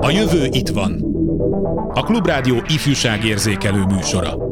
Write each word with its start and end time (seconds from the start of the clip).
A 0.00 0.10
jövő 0.10 0.48
itt 0.50 0.68
van. 0.68 1.04
A 1.94 2.02
Klubrádió 2.02 2.62
ifjúságérzékelő 2.66 3.84
műsora. 3.84 4.43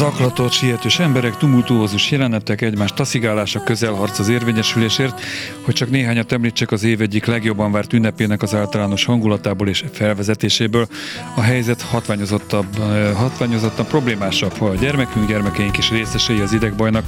Zaklatott, 0.00 0.52
sietős 0.52 0.98
emberek, 0.98 1.36
tumultuózus 1.36 2.10
jelenetek, 2.10 2.60
egymás 2.60 2.92
taszigálása, 2.92 3.62
közelharc 3.62 4.18
az 4.18 4.28
érvényesülésért, 4.28 5.20
hogy 5.60 5.74
csak 5.74 5.90
néhányat 5.90 6.32
említsek 6.32 6.70
az 6.70 6.82
év 6.82 7.00
egyik 7.00 7.24
legjobban 7.24 7.72
várt 7.72 7.92
ünnepének 7.92 8.42
az 8.42 8.54
általános 8.54 9.04
hangulatából 9.04 9.68
és 9.68 9.84
felvezetéséből. 9.92 10.86
A 11.34 11.40
helyzet 11.40 11.82
hatványozottabb, 11.82 12.78
hatványozottabb 13.14 13.86
problémásabb, 13.86 14.56
ha 14.56 14.66
a 14.66 14.74
gyermekünk, 14.74 15.28
gyermekeink 15.28 15.78
is 15.78 15.90
részesei 15.90 16.40
az 16.40 16.52
idegbajnak, 16.52 17.04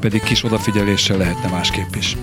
pedig 0.00 0.22
kis 0.22 0.44
odafigyeléssel 0.44 1.16
lehetne 1.16 1.48
másképp 1.48 1.94
is. 1.94 2.16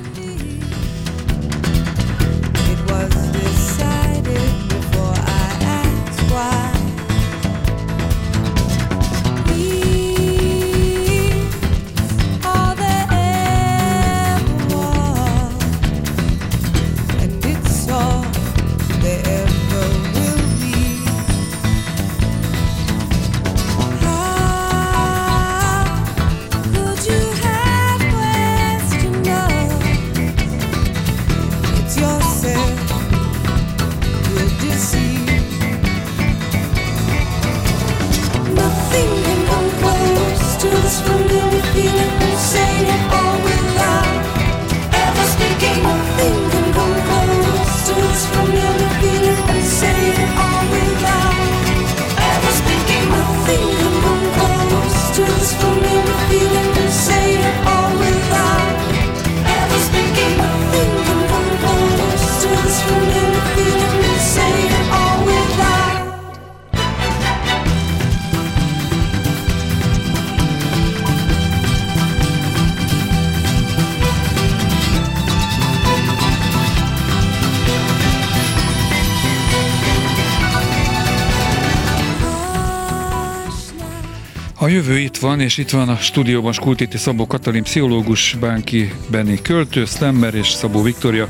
Jövő 84.75 84.99
itt 84.99 85.17
van, 85.17 85.39
és 85.39 85.57
itt 85.57 85.69
van 85.69 85.89
a 85.89 85.95
stúdióban 85.95 86.53
Skultiti 86.53 86.97
Szabó 86.97 87.27
Katalin, 87.27 87.63
pszichológus, 87.63 88.35
Bánki 88.39 88.91
Benni 89.09 89.41
költő, 89.41 89.85
Slammer 89.85 90.33
és 90.33 90.47
Szabó 90.47 90.81
Viktória 90.81 91.27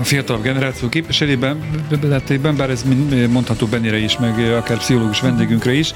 a 0.00 0.04
fiatalabb 0.04 0.42
generáció 0.42 0.88
képviselében, 0.88 1.60
bár 2.56 2.70
ez 2.70 2.84
mondható 3.30 3.66
Benire 3.66 3.98
is, 3.98 4.18
meg 4.18 4.38
akár 4.38 4.78
pszichológus 4.78 5.20
vendégünkre 5.20 5.72
is. 5.72 5.92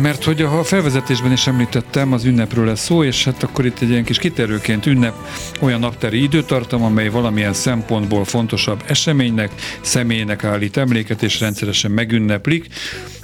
Mert 0.00 0.24
hogy 0.24 0.42
a 0.42 0.64
felvezetésben 0.64 1.32
is 1.32 1.46
említettem, 1.46 2.12
az 2.12 2.24
ünnepről 2.24 2.66
lesz 2.66 2.84
szó, 2.84 3.04
és 3.04 3.24
hát 3.24 3.42
akkor 3.42 3.66
itt 3.66 3.80
egy 3.80 3.90
ilyen 3.90 4.04
kis 4.04 4.18
kiterőként 4.18 4.86
ünnep, 4.86 5.14
olyan 5.60 5.80
napteri 5.80 6.22
időtartam, 6.22 6.82
amely 6.82 7.08
valamilyen 7.08 7.52
szempontból 7.52 8.24
fontosabb 8.24 8.82
eseménynek, 8.86 9.50
személynek 9.80 10.44
állít 10.44 10.76
emléket, 10.76 11.22
és 11.22 11.40
rendszeresen 11.40 11.90
megünneplik. 11.90 12.66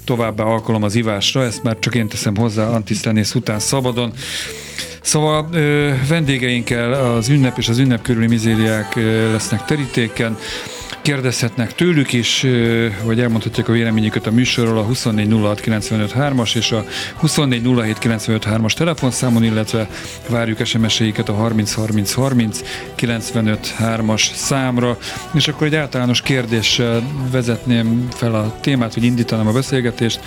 Továbbá 0.05 0.45
alkalom 0.45 0.83
az 0.83 0.95
ivásra, 0.95 1.43
ezt 1.43 1.63
már 1.63 1.79
csak 1.79 1.95
én 1.95 2.09
teszem 2.09 2.37
hozzá 2.37 2.67
Antisztenész 2.67 3.35
után 3.35 3.59
szabadon. 3.59 4.13
Szóval 5.01 5.49
ö, 5.53 5.91
vendégeinkkel 6.09 6.93
az 6.93 7.29
ünnep 7.29 7.59
és 7.59 7.69
az 7.69 7.79
ünnep 7.79 8.03
körüli 8.03 8.27
mizériák 8.27 8.97
ö, 8.97 9.33
lesznek 9.33 9.65
terítéken. 9.65 10.39
Kérdezhetnek 11.05 11.75
tőlük 11.75 12.13
is, 12.13 12.47
vagy 13.03 13.21
elmondhatják 13.21 13.69
a 13.69 13.73
véleményüket 13.73 14.27
a 14.27 14.31
műsorról 14.31 14.79
a 14.79 14.87
2406953-as 14.87 16.57
és 16.57 16.73
a 16.73 16.85
2407953-as 17.23 18.73
telefonszámon, 18.73 19.45
illetve 19.45 19.89
várjuk 20.29 20.65
SMS-eiket 20.65 21.29
a 21.29 21.35
303030 21.35 22.61
953-as 22.97 24.33
számra. 24.35 24.99
És 25.35 25.49
akkor 25.49 25.67
egy 25.67 25.75
általános 25.75 26.23
kérdéssel 26.23 27.03
vezetném 27.31 28.09
fel 28.11 28.35
a 28.35 28.57
témát, 28.61 28.95
hogy 28.95 29.05
indítanám 29.05 29.47
a 29.47 29.53
beszélgetést. 29.53 30.21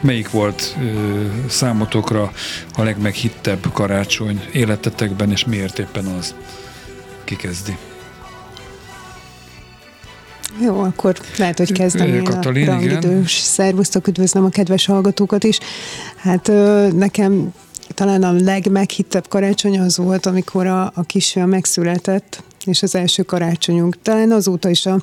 Melyik 0.00 0.30
volt 0.30 0.76
ö, 0.82 1.24
számotokra 1.48 2.32
a 2.74 2.82
legmeghittebb 2.82 3.72
karácsony 3.72 4.40
életetekben, 4.52 5.30
és 5.30 5.44
miért 5.44 5.78
éppen 5.78 6.06
az? 6.06 6.34
Ki 7.24 7.36
kezdi? 7.36 7.76
Jó, 10.60 10.80
akkor 10.80 11.16
lehet, 11.36 11.58
hogy 11.58 11.72
kezdem 11.72 12.08
én 12.08 12.24
Katalin, 12.24 12.68
a 12.68 12.70
rangidős. 12.70 13.32
Szervusztok, 13.32 14.06
üdvözlöm 14.06 14.44
a 14.44 14.48
kedves 14.48 14.86
hallgatókat 14.86 15.44
is. 15.44 15.58
Hát 16.16 16.50
nekem 16.92 17.52
talán 17.94 18.22
a 18.22 18.32
legmeghittebb 18.32 19.28
karácsony 19.28 19.78
az 19.78 19.96
volt, 19.96 20.26
amikor 20.26 20.66
a, 20.66 20.92
a 20.94 21.02
kisfiam 21.06 21.48
megszületett, 21.48 22.42
és 22.64 22.82
az 22.82 22.94
első 22.94 23.22
karácsonyunk. 23.22 24.02
Talán 24.02 24.30
azóta 24.30 24.68
is 24.68 24.86
a 24.86 25.02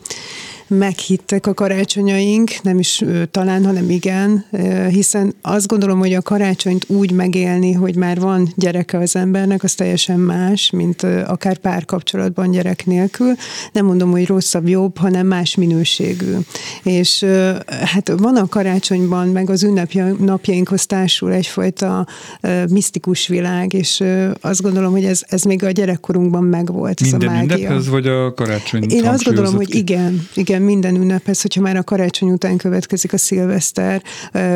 meghittek 0.67 1.47
a 1.47 1.53
karácsonyaink, 1.53 2.51
nem 2.61 2.79
is 2.79 3.03
talán, 3.31 3.65
hanem 3.65 3.89
igen, 3.89 4.45
hiszen 4.89 5.35
azt 5.41 5.67
gondolom, 5.67 5.99
hogy 5.99 6.13
a 6.13 6.21
karácsonyt 6.21 6.85
úgy 6.89 7.11
megélni, 7.11 7.71
hogy 7.71 7.95
már 7.95 8.19
van 8.19 8.53
gyereke 8.55 8.97
az 8.97 9.15
embernek, 9.15 9.63
az 9.63 9.73
teljesen 9.73 10.19
más, 10.19 10.69
mint 10.69 11.03
akár 11.03 11.57
párkapcsolatban 11.57 12.51
gyerek 12.51 12.85
nélkül. 12.85 13.33
Nem 13.71 13.85
mondom, 13.85 14.11
hogy 14.11 14.27
rosszabb, 14.27 14.67
jobb, 14.67 14.97
hanem 14.97 15.27
más 15.27 15.55
minőségű. 15.55 16.33
És 16.83 17.25
hát 17.67 18.13
van 18.17 18.35
a 18.35 18.47
karácsonyban, 18.47 19.27
meg 19.27 19.49
az 19.49 19.63
ünnepnapjainkhoz 19.63 20.85
társul 20.85 21.31
egyfajta 21.31 22.07
misztikus 22.69 23.27
világ, 23.27 23.73
és 23.73 24.03
azt 24.41 24.61
gondolom, 24.61 24.91
hogy 24.91 25.05
ez, 25.05 25.21
ez 25.27 25.41
még 25.41 25.63
a 25.63 25.71
gyerekkorunkban 25.71 26.43
megvolt. 26.43 27.01
Minden 27.01 27.21
ez 27.21 27.27
a 27.27 27.31
mágia. 27.31 27.57
ünnephez, 27.57 27.87
vagy 27.87 28.07
a 28.07 28.33
karácsony? 28.33 28.83
Én 28.89 29.05
azt 29.05 29.23
gondolom, 29.23 29.55
hogy 29.55 29.75
igen, 29.75 30.27
igen, 30.33 30.54
igen, 30.55 30.67
minden 30.67 30.95
ünnephez, 30.95 31.41
hogyha 31.41 31.61
már 31.61 31.75
a 31.75 31.83
karácsony 31.83 32.29
után 32.31 32.57
következik 32.57 33.13
a 33.13 33.17
szilveszter, 33.17 34.01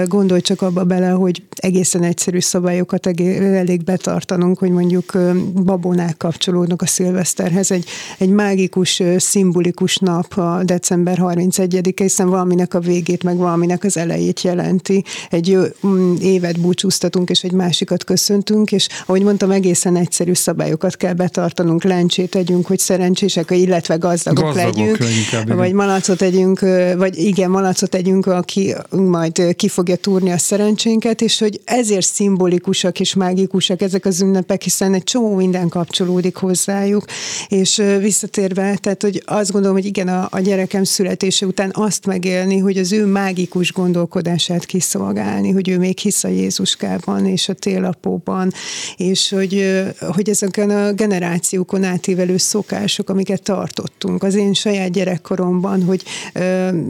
gondolj 0.06 0.42
csak 0.42 0.62
abba 0.62 0.84
bele, 0.84 1.10
hogy 1.10 1.44
egészen 1.56 2.04
egyszerű 2.04 2.40
szabályokat 2.40 3.08
elég 3.08 3.84
betartanunk, 3.84 4.58
hogy 4.58 4.70
mondjuk 4.70 5.18
babonák 5.54 6.18
kapcsolódnak 6.18 6.82
a 6.82 6.86
szilveszterhez. 6.86 7.72
Egy, 7.72 7.86
egy 8.18 8.30
mágikus, 8.30 9.02
szimbolikus 9.18 9.98
nap 9.98 10.38
a 10.38 10.62
december 10.64 11.18
31 11.18 11.94
hiszen 11.96 12.30
valaminek 12.30 12.74
a 12.74 12.80
végét, 12.80 13.24
meg 13.24 13.38
valaminek 13.38 13.84
az 13.84 13.98
elejét 13.98 14.42
jelenti. 14.42 15.04
Egy 15.30 15.58
mm, 15.88 16.16
évet 16.22 16.60
búcsúztatunk, 16.60 17.30
és 17.30 17.44
egy 17.44 17.52
másikat 17.52 18.04
köszöntünk, 18.04 18.72
és 18.72 18.88
ahogy 19.06 19.24
mondtam, 19.24 19.52
egészen 19.52 19.96
egyszerű 19.96 20.34
szabályokat 20.34 20.98
kell 20.98 21.14
betartanunk, 21.14 21.84
lencsét 21.84 22.30
tegyünk, 22.30 22.66
hogy 22.66 22.80
szerencsések, 22.80 23.52
illetve 23.52 23.96
gazdagok, 23.96 24.44
gazdagok 24.44 24.98
legyünk, 24.98 25.56
vagy 25.56 25.74
malacot 25.90 26.22
együnk, 26.22 26.60
vagy 26.98 27.18
igen, 27.18 27.50
malacot 27.50 27.96
együnk, 27.96 28.26
aki 28.26 28.76
majd 28.90 29.56
ki 29.56 29.68
fogja 29.68 29.96
túrni 29.96 30.32
a 30.32 30.38
szerencsénket, 30.38 31.22
és 31.22 31.40
hogy 31.40 31.62
ezért 31.64 32.06
szimbolikusak 32.06 33.00
és 33.00 33.14
mágikusak 33.14 33.82
ezek 33.82 34.06
az 34.06 34.22
ünnepek, 34.22 34.62
hiszen 34.62 34.94
egy 34.94 35.04
csomó 35.04 35.36
minden 35.36 35.70
kapcsolódik 35.70 36.36
hozzájuk, 36.36 37.06
és 37.48 37.82
visszatérve, 38.00 38.78
tehát 38.82 39.02
hogy 39.02 39.24
azt 39.26 39.52
gondolom, 39.52 39.76
hogy 39.76 39.86
igen, 39.86 40.08
a, 40.08 40.28
a 40.32 40.40
gyerekem 40.40 40.84
születése 40.84 41.46
után 41.46 41.72
azt 41.74 42.06
megélni, 42.06 42.58
hogy 42.58 42.78
az 42.78 42.92
ő 42.92 43.06
mágikus 43.06 43.74
gondolkodását 43.74 44.66
kiszolgálni, 44.66 45.52
hogy 45.52 45.70
ő 45.70 45.78
még 45.78 45.98
hisz 45.98 46.24
a 46.24 46.28
Jézuskában 46.28 47.26
és 47.26 47.50
a 47.50 47.54
télapóban, 47.54 48.54
és 48.98 49.30
hogy, 49.30 49.84
hogy 50.00 50.30
ezeken 50.30 50.70
a 50.70 50.94
generációkon 50.94 51.84
átívelő 51.84 52.38
szokások, 52.38 53.10
amiket 53.10 53.44
tartottunk. 53.44 54.24
Az 54.24 54.36
én 54.36 54.54
saját 54.54 54.92
gyerekkoromban, 54.92 55.79
hogy 55.86 56.04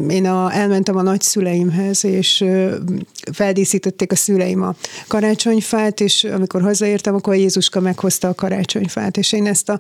én 0.09 0.25
a, 0.25 0.53
elmentem 0.53 0.97
a 0.97 1.01
nagyszüleimhez, 1.01 2.06
és 2.06 2.45
feldíszítették 3.31 4.12
a 4.12 4.15
szüleim 4.15 4.62
a 4.62 4.75
karácsonyfát, 5.07 6.00
és 6.00 6.24
amikor 6.24 6.62
hazaértem, 6.62 7.15
akkor 7.15 7.36
Jézuska 7.36 7.80
meghozta 7.80 8.27
a 8.27 8.36
karácsonyfát, 8.36 9.18
és 9.18 9.31
én 9.31 9.47
ezt, 9.47 9.69
a, 9.69 9.80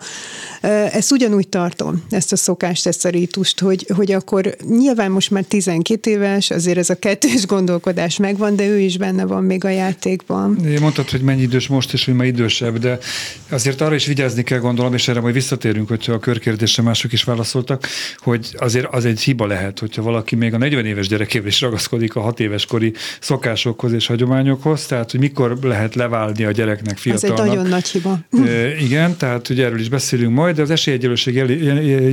ezt 0.67 1.11
ugyanúgy 1.11 1.47
tartom, 1.47 2.03
ezt 2.09 2.31
a 2.31 2.35
szokást, 2.35 2.87
ezt 2.87 3.05
a 3.05 3.09
rítust, 3.09 3.59
hogy, 3.59 3.85
hogy 3.95 4.11
akkor 4.11 4.55
nyilván 4.69 5.11
most 5.11 5.31
már 5.31 5.43
12 5.43 6.11
éves, 6.11 6.49
azért 6.49 6.77
ez 6.77 6.89
a 6.89 6.95
kettős 6.95 7.45
gondolkodás 7.45 8.17
megvan, 8.17 8.55
de 8.55 8.67
ő 8.67 8.79
is 8.79 8.97
benne 8.97 9.25
van 9.25 9.43
még 9.43 9.65
a 9.65 9.69
játékban. 9.69 10.57
Mondtad, 10.79 11.09
hogy 11.09 11.21
mennyi 11.21 11.41
idős 11.41 11.67
most, 11.67 11.93
és 11.93 12.05
hogy 12.05 12.13
ma 12.13 12.25
idősebb, 12.25 12.77
de 12.77 12.97
azért 13.49 13.81
arra 13.81 13.95
is 13.95 14.05
vigyázni 14.05 14.43
kell 14.43 14.59
gondolom, 14.59 14.93
és 14.93 15.07
erre 15.07 15.21
majd 15.21 15.33
visszatérünk, 15.33 15.87
hogyha 15.87 16.13
a 16.13 16.19
körkérdésre 16.19 16.83
mások 16.83 17.13
is 17.13 17.23
válaszoltak, 17.23 17.87
hogy 18.17 18.55
azért 18.57 18.85
az 18.91 18.98
egy 19.05 19.21
hiba 19.21 19.45
lehet, 19.45 19.79
hogyha 19.79 20.01
valaki 20.01 20.35
még 20.35 20.53
a 20.53 20.57
40 20.57 20.85
éves 20.85 21.07
gyerekével 21.07 21.47
is 21.47 21.61
ragaszkodik 21.61 22.15
a 22.15 22.21
6 22.21 22.39
éves 22.39 22.65
kori 22.65 22.93
szokásokhoz 23.19 23.93
és 23.93 24.07
hagyományokhoz, 24.07 24.85
tehát 24.85 25.11
hogy 25.11 25.19
mikor 25.19 25.57
lehet 25.61 25.95
leválni 25.95 26.43
a 26.43 26.51
gyereknek 26.51 26.97
fiatalnak. 26.97 27.39
Ez 27.39 27.45
egy 27.45 27.49
nagyon 27.49 27.69
nagy 27.69 27.87
hiba. 27.87 28.19
E, 28.45 28.75
igen, 28.75 29.17
tehát 29.17 29.47
hogy 29.47 29.59
erről 29.59 29.79
is 29.79 29.89
beszélünk 29.89 30.33
majd, 30.33 30.55
de 30.55 30.61
az 30.61 30.69
esélyegyelőség 30.69 31.35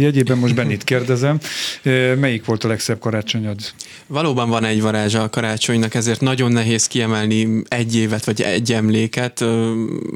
jegyében 0.01 0.39
most 0.39 0.55
Bennit 0.55 0.85
kérdezem, 0.85 1.39
e, 1.83 2.15
melyik 2.15 2.45
volt 2.45 2.65
a 2.65 2.69
legszebb 2.69 2.99
karácsonyod? 2.99 3.59
Valóban 4.07 4.49
van 4.49 4.65
egy 4.65 4.83
varázsa 4.83 5.23
a 5.23 5.31
karácsonynak, 5.31 5.95
ezért 5.95 6.21
nagyon 6.21 6.53
nehéz 6.53 6.87
kiemelni 6.87 7.63
egy 7.69 7.97
évet 7.97 8.25
vagy 8.25 8.43
egy 8.43 8.73
emléket. 8.73 9.45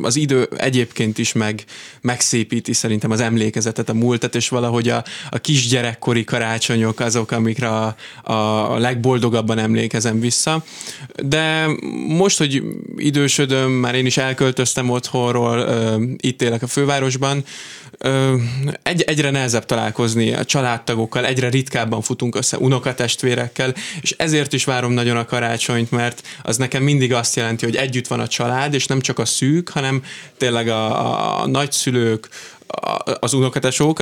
Az 0.02 0.16
idő 0.16 0.48
egyébként 0.56 1.18
is 1.18 1.32
meg, 1.32 1.64
megszépíti 2.00 2.72
szerintem 2.72 3.10
az 3.10 3.20
emlékezetet, 3.20 3.88
a 3.88 3.94
múltat, 3.94 4.34
és 4.34 4.48
valahogy 4.48 4.88
a, 4.88 5.04
a 5.30 5.38
kisgyerekkori 5.38 6.24
karácsonyok 6.60 7.00
azok, 7.00 7.30
amikre 7.30 7.68
a, 7.68 7.96
a 8.22 8.78
legboldogabban 8.78 9.58
emlékezem 9.58 10.20
vissza. 10.20 10.64
De 11.22 11.66
most, 12.06 12.38
hogy 12.38 12.62
idősödöm, 12.96 13.70
már 13.70 13.94
én 13.94 14.06
is 14.06 14.16
elköltöztem 14.16 14.90
otthonról, 14.90 15.66
itt 16.16 16.42
élek 16.42 16.62
a 16.62 16.66
fővárosban, 16.66 17.44
egy, 18.82 19.02
egyre 19.02 19.30
nehezebb 19.30 19.66
találkozni 19.66 20.32
a 20.32 20.44
családtagokkal, 20.44 21.26
egyre 21.26 21.48
ritkábban 21.48 22.02
futunk 22.02 22.34
össze 22.34 22.56
unokatestvérekkel, 22.56 23.74
és 24.00 24.14
ezért 24.18 24.52
is 24.52 24.64
várom 24.64 24.92
nagyon 24.92 25.16
a 25.16 25.24
karácsonyt, 25.24 25.90
mert 25.90 26.22
az 26.42 26.56
nekem 26.56 26.82
mindig 26.82 27.12
azt 27.12 27.36
jelenti, 27.36 27.64
hogy 27.64 27.76
együtt 27.76 28.06
van 28.06 28.20
a 28.20 28.28
család, 28.28 28.74
és 28.74 28.86
nem 28.86 29.00
csak 29.00 29.18
a 29.18 29.24
szűk, 29.24 29.68
hanem 29.68 30.02
tényleg 30.38 30.68
a, 30.68 31.42
a 31.42 31.46
nagyszülők, 31.46 32.28
az 33.20 33.32
unokatesók, 33.32 33.98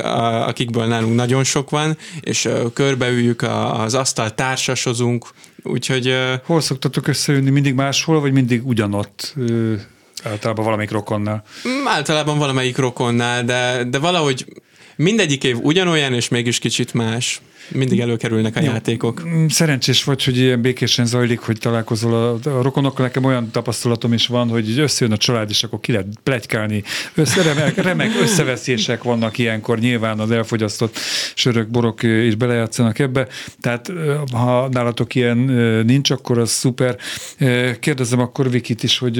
akikből 0.47 0.85
nálunk 0.85 1.15
nagyon 1.15 1.43
sok 1.43 1.69
van, 1.69 1.97
és 2.19 2.49
körbeüljük 2.73 3.41
az 3.73 3.93
asztal, 3.93 4.35
társasozunk, 4.35 5.27
úgyhogy... 5.63 6.15
Hol 6.45 6.61
szoktatok 6.61 7.07
összejönni? 7.07 7.49
Mindig 7.49 7.73
máshol, 7.73 8.19
vagy 8.19 8.31
mindig 8.31 8.67
ugyanott? 8.67 9.35
Általában 10.23 10.63
valamelyik 10.63 10.91
rokonnál. 10.91 11.43
Mm, 11.67 11.87
általában 11.87 12.37
valamelyik 12.37 12.77
rokonnál, 12.77 13.43
de, 13.43 13.83
de 13.83 13.99
valahogy 13.99 14.45
mindegyik 14.95 15.43
év 15.43 15.57
ugyanolyan, 15.61 16.13
és 16.13 16.27
mégis 16.27 16.59
kicsit 16.59 16.93
más 16.93 17.41
mindig 17.71 17.99
előkerülnek 17.99 18.55
a 18.55 18.61
Jó. 18.61 18.71
játékok. 18.71 19.23
Szerencsés 19.49 20.03
vagy, 20.03 20.23
hogy 20.23 20.37
ilyen 20.37 20.61
békésen 20.61 21.05
zajlik, 21.05 21.39
hogy 21.39 21.57
találkozol 21.57 22.13
a, 22.13 22.49
a 22.49 22.61
rokonokkal. 22.61 23.05
Nekem 23.05 23.23
olyan 23.23 23.51
tapasztalatom 23.51 24.13
is 24.13 24.27
van, 24.27 24.49
hogy 24.49 24.79
összejön 24.79 25.13
a 25.13 25.17
család, 25.17 25.49
és 25.49 25.63
akkor 25.63 25.79
ki 25.79 25.91
lehet 25.91 26.07
plegykálni. 26.23 26.83
Össze, 27.13 27.41
remek, 27.41 27.75
remek 27.75 28.09
összeveszések 28.21 29.03
vannak 29.03 29.37
ilyenkor, 29.37 29.79
nyilván 29.79 30.19
az 30.19 30.31
elfogyasztott 30.31 30.97
sörök, 31.35 31.67
borok 31.67 32.03
is 32.03 32.35
belejátszanak 32.35 32.99
ebbe. 32.99 33.27
Tehát 33.59 33.91
ha 34.31 34.69
nálatok 34.69 35.15
ilyen 35.15 35.37
nincs, 35.85 36.09
akkor 36.09 36.37
az 36.37 36.49
szuper. 36.49 36.97
Kérdezem 37.79 38.19
akkor 38.19 38.49
Vikit 38.49 38.83
is, 38.83 38.97
hogy, 38.97 39.17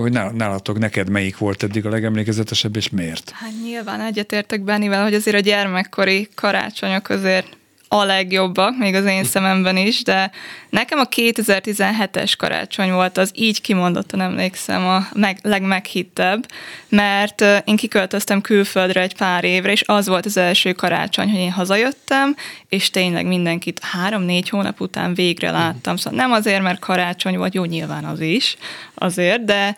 hogy 0.00 0.12
nálatok 0.12 0.78
neked 0.78 1.10
melyik 1.10 1.38
volt 1.38 1.62
eddig 1.62 1.86
a 1.86 1.90
legemlékezetesebb, 1.90 2.76
és 2.76 2.90
miért? 2.90 3.30
Hát 3.34 3.52
nyilván 3.64 4.00
egyetértek 4.00 4.62
Bennivel, 4.62 5.02
hogy 5.02 5.14
azért 5.14 5.36
a 5.36 5.40
gyermekkori 5.40 6.28
karácsonyok 6.34 7.08
azért 7.08 7.46
a 7.94 8.04
legjobbak, 8.04 8.78
még 8.78 8.94
az 8.94 9.04
én 9.04 9.24
szememben 9.24 9.76
is, 9.76 10.02
de 10.02 10.30
nekem 10.70 10.98
a 10.98 11.08
2017-es 11.08 12.32
karácsony 12.38 12.92
volt 12.92 13.18
az 13.18 13.30
így 13.34 13.60
kimondottan 13.60 14.20
emlékszem 14.20 14.86
a 14.86 15.06
meg, 15.12 15.38
legmeghittebb, 15.42 16.46
mert 16.88 17.44
én 17.64 17.76
kiköltöztem 17.76 18.40
külföldre 18.40 19.00
egy 19.00 19.16
pár 19.16 19.44
évre, 19.44 19.72
és 19.72 19.82
az 19.86 20.08
volt 20.08 20.26
az 20.26 20.36
első 20.36 20.72
karácsony, 20.72 21.30
hogy 21.30 21.40
én 21.40 21.52
hazajöttem, 21.52 22.36
és 22.68 22.90
tényleg 22.90 23.26
mindenkit 23.26 23.80
három-négy 23.82 24.48
hónap 24.48 24.80
után 24.80 25.14
végre 25.14 25.50
láttam. 25.50 25.96
Szóval 25.96 26.18
nem 26.18 26.32
azért, 26.32 26.62
mert 26.62 26.78
karácsony 26.78 27.36
volt, 27.36 27.54
jó, 27.54 27.64
nyilván 27.64 28.04
az 28.04 28.20
is, 28.20 28.56
azért, 28.94 29.44
de 29.44 29.76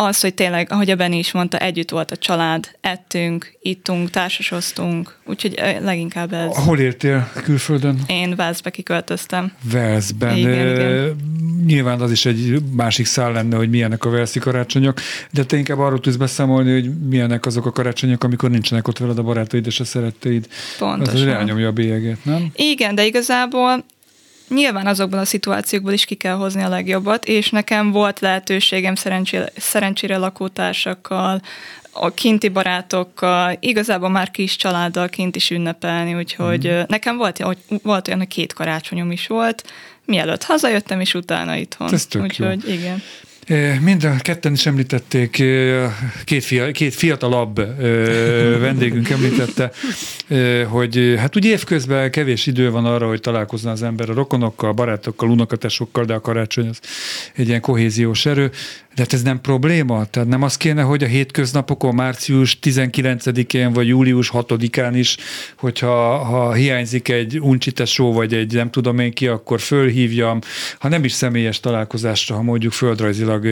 az, 0.00 0.20
hogy 0.20 0.34
tényleg, 0.34 0.66
ahogy 0.70 0.90
a 0.90 0.96
Benni 0.96 1.18
is 1.18 1.32
mondta, 1.32 1.58
együtt 1.58 1.90
volt 1.90 2.10
a 2.10 2.16
család, 2.16 2.70
ettünk, 2.80 3.58
ittunk, 3.62 4.10
társasoztunk, 4.10 5.18
úgyhogy 5.26 5.62
leginkább 5.80 6.32
ez. 6.32 6.56
Hol 6.56 6.78
értél 6.78 7.30
külföldön? 7.42 7.98
Én 8.06 8.36
Velszbe 8.36 8.70
kiköltöztem. 8.70 9.52
Velszben. 9.72 10.36
Igen, 10.36 10.74
igen. 10.74 11.16
Nyilván 11.66 12.00
az 12.00 12.10
is 12.10 12.26
egy 12.26 12.62
másik 12.72 13.06
szál 13.06 13.32
lenne, 13.32 13.56
hogy 13.56 13.70
milyenek 13.70 14.04
a 14.04 14.10
Velszi 14.10 14.38
karácsonyok, 14.38 15.00
de 15.30 15.44
te 15.44 15.56
inkább 15.56 15.78
arról 15.78 16.00
tudsz 16.00 16.16
beszámolni, 16.16 16.72
hogy 16.72 16.90
milyenek 17.08 17.46
azok 17.46 17.66
a 17.66 17.72
karácsonyok, 17.72 18.24
amikor 18.24 18.50
nincsenek 18.50 18.88
ott 18.88 18.98
veled 18.98 19.18
a 19.18 19.22
barátaid 19.22 19.66
és 19.66 19.80
a 19.80 19.84
szeretteid. 19.84 20.46
Pontosan. 20.78 21.14
Az 21.14 21.34
elnyomja 21.34 21.68
a 21.68 21.72
bélyeget, 21.72 22.24
nem? 22.24 22.50
Igen, 22.54 22.94
de 22.94 23.06
igazából 23.06 23.84
nyilván 24.54 24.86
azokban 24.86 25.18
a 25.18 25.24
szituációkból 25.24 25.92
is 25.92 26.04
ki 26.04 26.14
kell 26.14 26.34
hozni 26.34 26.62
a 26.62 26.68
legjobbat, 26.68 27.24
és 27.24 27.50
nekem 27.50 27.90
volt 27.90 28.20
lehetőségem 28.20 28.94
szerencsére, 28.94 29.52
szerencsére 29.56 30.16
lakótársakkal, 30.16 31.40
a 31.92 32.14
kinti 32.14 32.48
barátokkal, 32.48 33.56
igazából 33.60 34.08
már 34.08 34.30
kis 34.30 34.56
családdal 34.56 35.08
kint 35.08 35.36
is 35.36 35.50
ünnepelni, 35.50 36.14
úgyhogy 36.14 36.68
mm. 36.68 36.80
nekem 36.86 37.16
volt, 37.16 37.44
volt 37.82 38.06
olyan, 38.06 38.18
hogy 38.18 38.28
két 38.28 38.52
karácsonyom 38.52 39.10
is 39.10 39.26
volt, 39.26 39.72
mielőtt 40.04 40.42
hazajöttem, 40.42 41.00
és 41.00 41.14
utána 41.14 41.56
itthon. 41.56 41.92
Ez 41.92 42.06
tök 42.06 42.22
úgyhogy 42.22 42.62
jó. 42.66 42.72
igen. 42.72 43.02
Mind 43.80 44.04
a 44.04 44.16
ketten 44.18 44.52
is 44.52 44.66
említették, 44.66 45.42
két, 46.24 46.44
fia, 46.44 46.70
két 46.70 46.94
fiatalabb 46.94 47.56
vendégünk 48.60 49.10
említette, 49.10 49.70
hogy 50.66 51.14
hát 51.18 51.36
ugye 51.36 51.50
évközben 51.50 52.10
kevés 52.10 52.46
idő 52.46 52.70
van 52.70 52.84
arra, 52.84 53.08
hogy 53.08 53.20
találkozna 53.20 53.70
az 53.70 53.82
ember 53.82 54.10
a 54.10 54.14
rokonokkal, 54.14 54.72
barátokkal, 54.72 55.30
unokatesokkal, 55.30 56.04
de 56.04 56.14
a 56.14 56.20
karácsony 56.20 56.68
az 56.68 56.80
egy 57.34 57.48
ilyen 57.48 57.60
kohéziós 57.60 58.26
erő. 58.26 58.50
De 58.94 59.02
hát 59.02 59.12
ez 59.12 59.22
nem 59.22 59.40
probléma? 59.40 60.04
Tehát 60.04 60.28
nem 60.28 60.42
az 60.42 60.56
kéne, 60.56 60.82
hogy 60.82 61.02
a 61.02 61.06
hétköznapokon, 61.06 61.94
március 61.94 62.58
19-én 62.62 63.72
vagy 63.72 63.86
július 63.86 64.30
6-án 64.34 64.90
is, 64.94 65.16
hogyha 65.56 66.16
ha 66.16 66.52
hiányzik 66.52 67.08
egy 67.08 67.40
uncsitesó, 67.40 68.12
vagy 68.12 68.34
egy 68.34 68.54
nem 68.54 68.70
tudom 68.70 68.98
én 68.98 69.12
ki, 69.12 69.26
akkor 69.26 69.60
fölhívjam, 69.60 70.38
ha 70.78 70.88
nem 70.88 71.04
is 71.04 71.12
személyes 71.12 71.60
találkozásra, 71.60 72.34
ha 72.34 72.42
mondjuk 72.42 72.72
földrajzilag, 72.72 73.46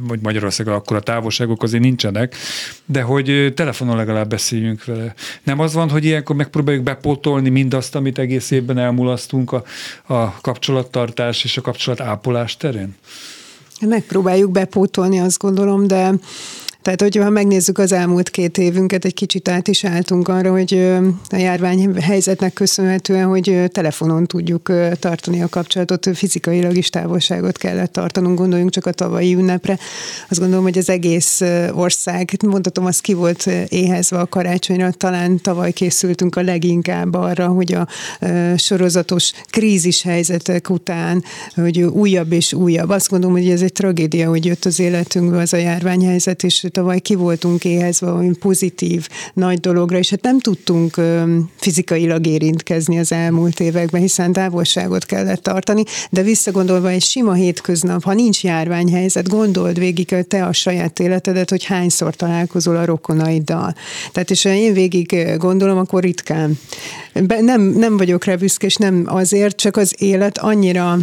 vagy 0.00 0.20
Magyarországon 0.20 0.74
akkor 0.74 0.96
a 0.96 1.00
távolságok 1.00 1.62
azért 1.62 1.82
nincsenek, 1.82 2.36
de 2.84 3.02
hogy 3.02 3.52
telefonon 3.54 3.96
legalább 3.96 4.28
beszéljünk 4.28 4.84
vele. 4.84 5.14
Nem 5.42 5.60
az 5.60 5.74
van, 5.74 5.90
hogy 5.90 6.04
ilyenkor 6.04 6.36
megpróbáljuk 6.36 6.84
bepótolni 6.84 7.48
mindazt, 7.48 7.94
amit 7.94 8.18
egész 8.18 8.50
évben 8.50 8.78
elmulasztunk 8.78 9.52
a, 9.52 9.64
a 10.06 10.40
kapcsolattartás 10.40 11.44
és 11.44 11.56
a 11.56 11.60
kapcsolatápolás 11.60 12.56
terén? 12.56 12.94
Megpróbáljuk 13.80 14.50
bepótolni, 14.50 15.20
azt 15.20 15.38
gondolom, 15.38 15.86
de 15.86 16.12
Tehát, 16.82 17.00
hogyha 17.00 17.30
megnézzük 17.30 17.78
az 17.78 17.92
elmúlt 17.92 18.30
két 18.30 18.58
évünket, 18.58 19.04
egy 19.04 19.14
kicsit 19.14 19.48
át 19.48 19.68
is 19.68 19.84
álltunk 19.84 20.28
arra, 20.28 20.50
hogy 20.50 20.74
a 21.28 21.36
járvány 21.36 21.94
helyzetnek 21.94 22.52
köszönhetően, 22.52 23.26
hogy 23.26 23.62
telefonon 23.72 24.26
tudjuk 24.26 24.72
tartani 24.98 25.42
a 25.42 25.48
kapcsolatot, 25.48 26.08
fizikailag 26.14 26.76
is 26.76 26.90
távolságot 26.90 27.58
kellett 27.58 27.92
tartanunk, 27.92 28.38
gondoljunk 28.38 28.70
csak 28.70 28.86
a 28.86 28.92
tavalyi 28.92 29.34
ünnepre. 29.34 29.78
Azt 30.28 30.40
gondolom, 30.40 30.64
hogy 30.64 30.78
az 30.78 30.90
egész 30.90 31.40
ország, 31.72 32.36
mondhatom, 32.46 32.86
az 32.86 33.00
ki 33.00 33.12
volt 33.12 33.46
éhezve 33.68 34.18
a 34.18 34.26
karácsonyra, 34.26 34.90
talán 34.90 35.40
tavaly 35.40 35.72
készültünk 35.72 36.36
a 36.36 36.42
leginkább 36.42 37.14
arra, 37.14 37.46
hogy 37.46 37.72
a 37.72 37.88
sorozatos 38.56 39.32
krízis 39.50 40.02
helyzetek 40.02 40.70
után, 40.70 41.24
hogy 41.54 41.80
újabb 41.82 42.32
és 42.32 42.52
újabb. 42.52 42.88
Azt 42.88 43.08
gondolom, 43.08 43.36
hogy 43.36 43.48
ez 43.48 43.62
egy 43.62 43.72
tragédia, 43.72 44.28
hogy 44.28 44.44
jött 44.44 44.64
az 44.64 44.80
életünkbe 44.80 45.38
az 45.38 45.52
a 45.52 45.56
járványhelyzet, 45.56 46.42
és 46.42 46.68
tavaly 46.70 47.00
ki 47.00 47.14
voltunk 47.14 47.64
éhezve 47.64 48.06
valami 48.06 48.36
pozitív 48.36 49.08
nagy 49.34 49.60
dologra, 49.60 49.98
és 49.98 50.10
hát 50.10 50.22
nem 50.22 50.40
tudtunk 50.40 51.00
fizikailag 51.56 52.26
érintkezni 52.26 52.98
az 52.98 53.12
elmúlt 53.12 53.60
években, 53.60 54.00
hiszen 54.00 54.32
távolságot 54.32 55.06
kellett 55.06 55.42
tartani, 55.42 55.82
de 56.10 56.22
visszagondolva 56.22 56.88
egy 56.88 57.02
sima 57.02 57.32
hétköznap, 57.32 58.02
ha 58.02 58.14
nincs 58.14 58.44
járványhelyzet, 58.44 59.28
gondold 59.28 59.78
végig 59.78 60.24
te 60.28 60.44
a 60.44 60.52
saját 60.52 60.98
életedet, 61.00 61.50
hogy 61.50 61.64
hányszor 61.64 62.14
találkozol 62.14 62.76
a 62.76 62.84
rokonaiddal. 62.84 63.74
Tehát 64.12 64.30
és 64.30 64.42
ha 64.42 64.50
én 64.50 64.72
végig 64.72 65.36
gondolom, 65.38 65.78
akkor 65.78 66.02
ritkán. 66.02 66.58
Nem, 67.40 67.62
nem 67.62 67.96
vagyok 67.96 68.24
rá 68.24 68.34
és 68.58 68.76
nem 68.76 69.04
azért, 69.06 69.56
csak 69.56 69.76
az 69.76 69.94
élet 69.98 70.38
annyira 70.38 70.98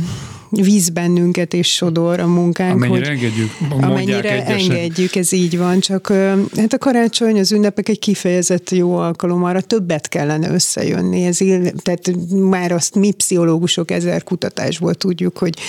víz 0.50 0.90
bennünket 0.90 1.54
és 1.54 1.74
sodor 1.74 2.20
a 2.20 2.28
munkánk. 2.28 2.74
Amennyire 2.74 3.08
hogy, 3.08 3.18
engedjük, 3.18 3.50
Amennyire 3.70 4.46
egyesen. 4.46 4.76
engedjük, 4.76 5.16
ez 5.16 5.32
így 5.32 5.58
van, 5.58 5.80
csak 5.80 6.08
hát 6.56 6.74
a 6.74 6.78
karácsony, 6.78 7.40
az 7.40 7.52
ünnepek 7.52 7.90
egy 7.90 8.00
kifejezett 8.00 8.70
jó 8.70 8.96
alkalom 8.96 9.44
arra, 9.44 9.62
többet 9.62 10.08
kellene 10.08 10.50
összejönni. 10.50 11.24
Ez, 11.24 11.38
tehát 11.82 12.12
már 12.30 12.72
azt 12.72 12.96
mi 12.96 13.12
pszichológusok 13.12 13.92
ezer 13.92 14.24
kutatásból 14.24 14.94
tudjuk, 14.96 15.38
hogy 15.38 15.60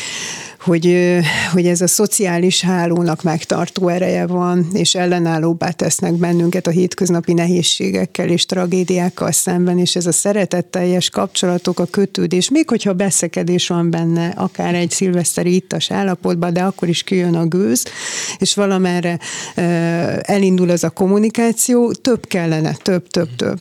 hogy, 0.61 1.17
hogy 1.53 1.67
ez 1.67 1.81
a 1.81 1.87
szociális 1.87 2.61
hálónak 2.61 3.23
megtartó 3.23 3.89
ereje 3.89 4.27
van, 4.27 4.67
és 4.73 4.95
ellenállóbbá 4.95 5.71
tesznek 5.71 6.15
bennünket 6.15 6.67
a 6.67 6.71
hétköznapi 6.71 7.33
nehézségekkel 7.33 8.29
és 8.29 8.47
tragédiákkal 8.47 9.33
szemben, 9.33 9.79
és 9.79 9.97
ez 9.97 10.07
a 10.07 10.13
szeretetteljes 10.13 11.11
kapcsolatok, 11.11 11.81
a 11.81 11.85
kötődés, 11.85 12.51
még 12.51 12.69
hogyha 12.69 12.93
beszekedés 12.93 13.69
van 13.69 13.91
benne, 13.91 14.29
akár 14.29 14.75
egy 14.75 14.91
szilveszteri 14.91 15.55
ittas 15.55 15.91
állapotban, 15.91 16.53
de 16.53 16.63
akkor 16.63 16.89
is 16.89 17.03
kijön 17.03 17.35
a 17.35 17.47
gőz, 17.47 17.85
és 18.39 18.55
valamerre 18.55 19.19
elindul 20.23 20.71
az 20.71 20.85
a 20.85 20.91
kommunikáció, 20.91 21.93
több 21.93 22.27
kellene, 22.27 22.73
több, 22.83 23.09
több, 23.09 23.37
több. 23.37 23.61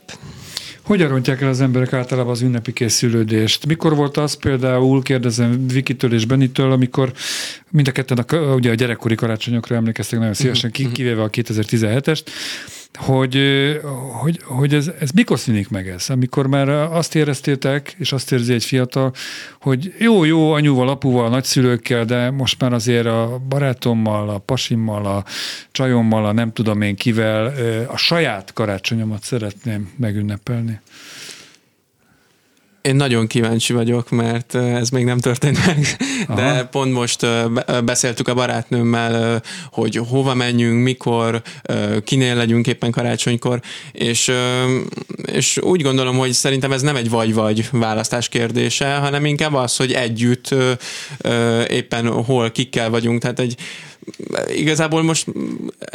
Hogyan 0.88 1.08
rontják 1.08 1.40
el 1.40 1.48
az 1.48 1.60
emberek 1.60 1.92
általában 1.92 2.32
az 2.32 2.40
ünnepi 2.40 2.72
készülődést? 2.72 3.66
Mikor 3.66 3.94
volt 3.96 4.16
az 4.16 4.34
például, 4.34 5.02
kérdezem 5.02 5.66
Vikitől 5.66 6.12
és 6.12 6.24
Benitől, 6.24 6.72
amikor 6.72 7.12
mind 7.70 7.88
a 7.88 7.92
ketten 7.92 8.18
a, 8.18 8.54
ugye 8.54 8.70
a 8.70 8.74
gyerekkori 8.74 9.14
karácsonyokra 9.14 9.76
emlékeztek 9.76 10.18
nagyon 10.18 10.34
szívesen, 10.34 10.72
mhm, 10.78 10.92
kivéve 10.92 11.22
a 11.22 11.30
2017-est, 11.30 12.20
hogy, 12.94 13.38
hogy, 14.20 14.40
hogy 14.44 14.74
ez, 14.74 14.90
ez 15.00 15.10
mikor 15.10 15.38
szűnik 15.38 15.68
meg 15.68 15.88
ez? 15.88 16.10
Amikor 16.10 16.46
már 16.46 16.68
azt 16.68 17.14
éreztétek, 17.14 17.94
és 17.98 18.12
azt 18.12 18.32
érzi 18.32 18.52
egy 18.52 18.64
fiatal, 18.64 19.12
hogy 19.60 19.94
jó, 19.98 20.24
jó, 20.24 20.52
anyuval, 20.52 20.88
apuval, 20.88 21.28
nagyszülőkkel, 21.28 22.04
de 22.04 22.30
most 22.30 22.60
már 22.60 22.72
azért 22.72 23.06
a 23.06 23.40
barátommal, 23.48 24.28
a 24.28 24.38
pasimmal, 24.38 25.06
a 25.06 25.24
csajommal, 25.70 26.26
a 26.26 26.32
nem 26.32 26.52
tudom 26.52 26.82
én 26.82 26.96
kivel, 26.96 27.54
a 27.86 27.96
saját 27.96 28.52
karácsonyomat 28.52 29.22
szeretném 29.22 29.90
megünnepelni. 29.96 30.80
Én 32.82 32.96
nagyon 32.96 33.26
kíváncsi 33.26 33.72
vagyok, 33.72 34.10
mert 34.10 34.54
ez 34.54 34.88
még 34.88 35.04
nem 35.04 35.18
történt 35.18 35.66
meg, 35.66 35.86
Aha. 36.26 36.40
de 36.40 36.64
pont 36.64 36.92
most 36.92 37.26
beszéltük 37.84 38.28
a 38.28 38.34
barátnőmmel, 38.34 39.42
hogy 39.70 40.00
hova 40.08 40.34
menjünk, 40.34 40.82
mikor, 40.82 41.42
kinél 42.04 42.34
legyünk 42.34 42.66
éppen 42.66 42.90
karácsonykor, 42.90 43.60
és, 43.92 44.32
és 45.32 45.58
úgy 45.58 45.82
gondolom, 45.82 46.16
hogy 46.16 46.32
szerintem 46.32 46.72
ez 46.72 46.82
nem 46.82 46.96
egy 46.96 47.10
vagy-vagy 47.10 47.68
választás 47.70 48.28
kérdése, 48.28 48.94
hanem 48.94 49.24
inkább 49.24 49.54
az, 49.54 49.76
hogy 49.76 49.92
együtt 49.92 50.54
éppen 51.68 52.06
hol 52.08 52.50
kikkel 52.50 52.90
vagyunk, 52.90 53.20
tehát 53.20 53.38
egy 53.38 53.56
igazából 54.54 55.02
most 55.02 55.26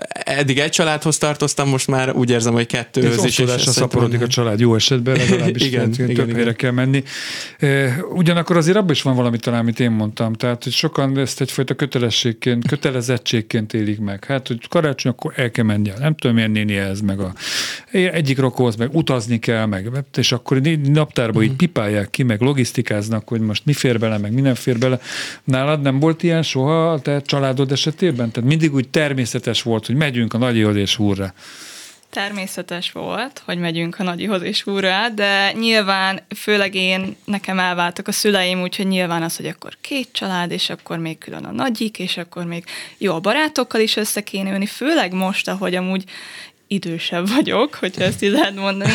eddig 0.09 0.59
egy 0.59 0.69
családhoz 0.69 1.17
tartoztam, 1.17 1.69
most 1.69 1.87
már 1.87 2.13
úgy 2.13 2.29
érzem, 2.29 2.53
hogy 2.53 2.65
kettőhöz 2.65 3.23
is. 3.23 3.39
És 3.39 3.61
szaporodik 3.61 4.21
a 4.21 4.27
család 4.27 4.59
jó 4.59 4.75
esetben, 4.75 5.15
legalábbis 5.15 5.63
igen, 5.67 5.93
igen, 5.93 6.13
több 6.13 6.29
igen. 6.29 6.55
kell 6.55 6.71
menni. 6.71 7.03
Ugyanakkor 8.13 8.57
azért 8.57 8.77
abban 8.77 8.91
is 8.91 9.01
van 9.01 9.15
valami 9.15 9.37
talán, 9.37 9.59
amit 9.59 9.79
én 9.79 9.91
mondtam, 9.91 10.33
tehát 10.33 10.63
hogy 10.63 10.73
sokan 10.73 11.17
ezt 11.17 11.41
egyfajta 11.41 11.73
kötelességként, 11.73 12.67
kötelezettségként 12.67 13.73
élik 13.73 13.99
meg. 13.99 14.25
Hát, 14.25 14.47
hogy 14.47 14.67
karácsony, 14.69 15.11
akkor 15.11 15.33
el 15.35 15.51
kell 15.51 15.65
menni, 15.65 15.91
nem 15.99 16.15
tudom, 16.15 16.35
milyen 16.35 16.51
néni 16.51 16.75
ez, 16.75 17.01
meg 17.01 17.19
a 17.19 17.33
egyik 17.91 18.39
rokohoz, 18.39 18.75
meg 18.75 18.95
utazni 18.95 19.39
kell, 19.39 19.65
meg, 19.65 19.89
és 20.17 20.31
akkor 20.31 20.61
naptárba 20.83 21.41
így 21.41 21.47
mhm. 21.47 21.57
pipálják 21.57 22.09
ki, 22.09 22.23
meg 22.23 22.41
logisztikáznak, 22.41 23.27
hogy 23.27 23.39
most 23.39 23.65
mi 23.65 23.73
fér 23.73 23.99
bele, 23.99 24.17
meg 24.17 24.33
minden 24.33 24.55
fér 24.55 24.77
bele. 24.77 24.99
Nálad 25.43 25.81
nem 25.81 25.99
volt 25.99 26.23
ilyen 26.23 26.43
soha 26.43 26.99
te 26.99 27.21
családod 27.21 27.71
esetében? 27.71 28.02
Esetében? 28.03 28.31
Tehát 28.31 28.49
mindig 28.49 28.73
úgy 28.73 28.89
természetes 28.89 29.61
volt, 29.61 29.85
hogy 29.85 29.95
megyünk 29.95 30.33
a 30.33 30.37
nagyihoz 30.37 30.75
és 30.75 30.95
húrra. 30.95 31.33
Természetes 32.09 32.91
volt, 32.91 33.41
hogy 33.45 33.57
megyünk 33.57 33.99
a 33.99 34.03
nagyihoz 34.03 34.41
és 34.41 34.63
húrra, 34.63 35.09
de 35.09 35.51
nyilván, 35.51 36.19
főleg 36.35 36.75
én, 36.75 37.15
nekem 37.25 37.59
elváltak 37.59 38.07
a 38.07 38.11
szüleim, 38.11 38.61
úgyhogy 38.61 38.87
nyilván 38.87 39.23
az, 39.23 39.35
hogy 39.35 39.45
akkor 39.45 39.77
két 39.81 40.09
család, 40.11 40.51
és 40.51 40.69
akkor 40.69 40.97
még 40.97 41.17
külön 41.17 41.43
a 41.43 41.51
nagyik, 41.51 41.99
és 41.99 42.17
akkor 42.17 42.45
még 42.45 42.63
jó 42.97 43.13
a 43.13 43.19
barátokkal 43.19 43.81
is 43.81 43.95
össze 43.95 44.21
kéne 44.21 44.49
jönni, 44.49 44.65
főleg 44.65 45.13
most, 45.13 45.47
ahogy 45.47 45.75
amúgy 45.75 46.03
idősebb 46.67 47.29
vagyok, 47.29 47.73
hogyha 47.75 48.03
ezt 48.03 48.23
így 48.23 48.31
lehet 48.31 48.55
mondani. 48.55 48.93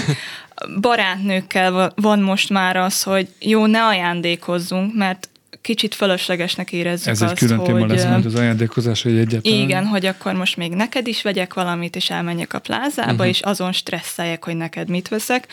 Barátnőkkel 0.80 1.92
van 1.96 2.20
most 2.20 2.50
már 2.50 2.76
az, 2.76 3.02
hogy 3.02 3.28
jó, 3.38 3.66
ne 3.66 3.84
ajándékozzunk, 3.84 4.94
mert 4.94 5.28
kicsit 5.60 5.94
fölöslegesnek 5.94 6.72
érezzük 6.72 7.08
Ez 7.08 7.22
azt, 7.22 7.32
egy 7.32 7.38
külön 7.38 7.64
téma 7.64 7.86
lesz 7.86 8.04
majd 8.04 8.24
az 8.24 8.34
ajándékozás, 8.34 9.02
hogy 9.02 9.18
egyáltalán. 9.18 9.58
Igen, 9.60 9.86
hogy 9.86 10.06
akkor 10.06 10.32
most 10.34 10.56
még 10.56 10.72
neked 10.72 11.06
is 11.06 11.22
vegyek 11.22 11.54
valamit, 11.54 11.96
és 11.96 12.10
elmenjek 12.10 12.52
a 12.52 12.58
plázába, 12.58 13.12
uh-huh. 13.12 13.28
és 13.28 13.40
azon 13.40 13.72
stresszeljek, 13.72 14.44
hogy 14.44 14.56
neked 14.56 14.88
mit 14.88 15.08
veszek. 15.08 15.46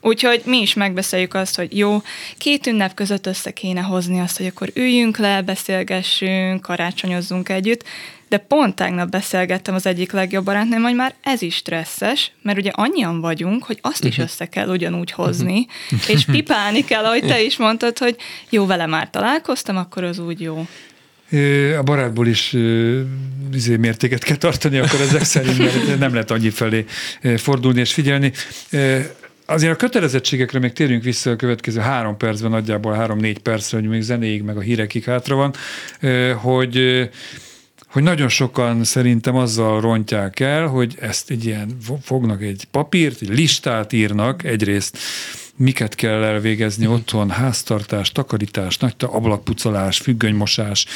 Úgyhogy 0.00 0.42
mi 0.44 0.60
is 0.60 0.74
megbeszéljük 0.74 1.34
azt, 1.34 1.56
hogy 1.56 1.76
jó, 1.76 2.02
két 2.38 2.66
ünnep 2.66 2.94
között 2.94 3.26
össze 3.26 3.50
kéne 3.50 3.80
hozni 3.80 4.20
azt, 4.20 4.36
hogy 4.36 4.46
akkor 4.46 4.70
üljünk 4.74 5.18
le, 5.18 5.42
beszélgessünk, 5.42 6.62
karácsonyozzunk 6.62 7.48
együtt, 7.48 7.84
de 8.30 8.38
pont 8.38 8.74
tegnap 8.74 9.10
beszélgettem 9.10 9.74
az 9.74 9.86
egyik 9.86 10.12
legjobb 10.12 10.44
barátnőm, 10.44 10.82
hogy 10.82 10.94
már 10.94 11.14
ez 11.22 11.42
is 11.42 11.54
stresszes, 11.54 12.32
mert 12.42 12.58
ugye 12.58 12.70
annyian 12.74 13.20
vagyunk, 13.20 13.64
hogy 13.64 13.78
azt 13.80 14.04
is 14.04 14.14
mhm. 14.14 14.22
össze 14.22 14.46
kell 14.46 14.68
ugyanúgy 14.68 15.10
hozni, 15.10 15.66
mhm. 15.90 16.00
és 16.14 16.24
pipálni 16.24 16.84
kell, 16.84 17.04
ahogy 17.04 17.26
te 17.26 17.42
is 17.42 17.56
mondtad, 17.56 17.98
hogy 17.98 18.16
jó, 18.50 18.66
vele 18.66 18.86
már 18.86 19.10
találkoztam, 19.10 19.76
akkor 19.76 20.04
az 20.04 20.18
úgy 20.18 20.40
jó. 20.40 20.66
A 21.78 21.82
barátból 21.82 22.26
is 22.26 22.56
izé, 23.52 23.76
mértéket 23.76 24.24
kell 24.24 24.36
tartani, 24.36 24.78
akkor 24.78 25.00
ezek 25.00 25.24
szerint 25.24 25.58
mert 25.58 25.98
nem 25.98 26.12
lehet 26.12 26.30
annyi 26.30 26.50
felé 26.50 26.84
fordulni 27.36 27.80
és 27.80 27.92
figyelni. 27.92 28.32
Azért 29.46 29.72
a 29.72 29.76
kötelezettségekre 29.76 30.58
még 30.58 30.72
térjünk 30.72 31.02
vissza 31.02 31.30
a 31.30 31.36
következő 31.36 31.80
három 31.80 32.16
percben, 32.16 32.50
nagyjából 32.50 32.92
három-négy 32.92 33.38
percre, 33.38 33.78
hogy 33.78 33.88
még 33.88 34.02
zenéig, 34.02 34.42
meg 34.42 34.56
a 34.56 34.60
hírekig 34.60 35.04
hátra 35.04 35.34
van, 35.34 35.54
hogy 36.34 37.08
hogy 37.90 38.02
nagyon 38.02 38.28
sokan 38.28 38.84
szerintem 38.84 39.36
azzal 39.36 39.80
rontják 39.80 40.40
el, 40.40 40.66
hogy 40.66 40.96
ezt 41.00 41.30
egy 41.30 41.44
ilyen, 41.44 41.76
fognak 42.02 42.42
egy 42.42 42.64
papírt, 42.70 43.20
egy 43.20 43.28
listát 43.28 43.92
írnak, 43.92 44.44
egyrészt 44.44 44.98
miket 45.56 45.94
kell 45.94 46.22
elvégezni 46.22 46.86
mm. 46.86 46.90
otthon, 46.90 47.30
háztartás, 47.30 48.12
takarítás, 48.12 48.78
nagy 48.78 48.94
ablakpucolás, 48.98 49.98
függönymosás, 49.98 50.86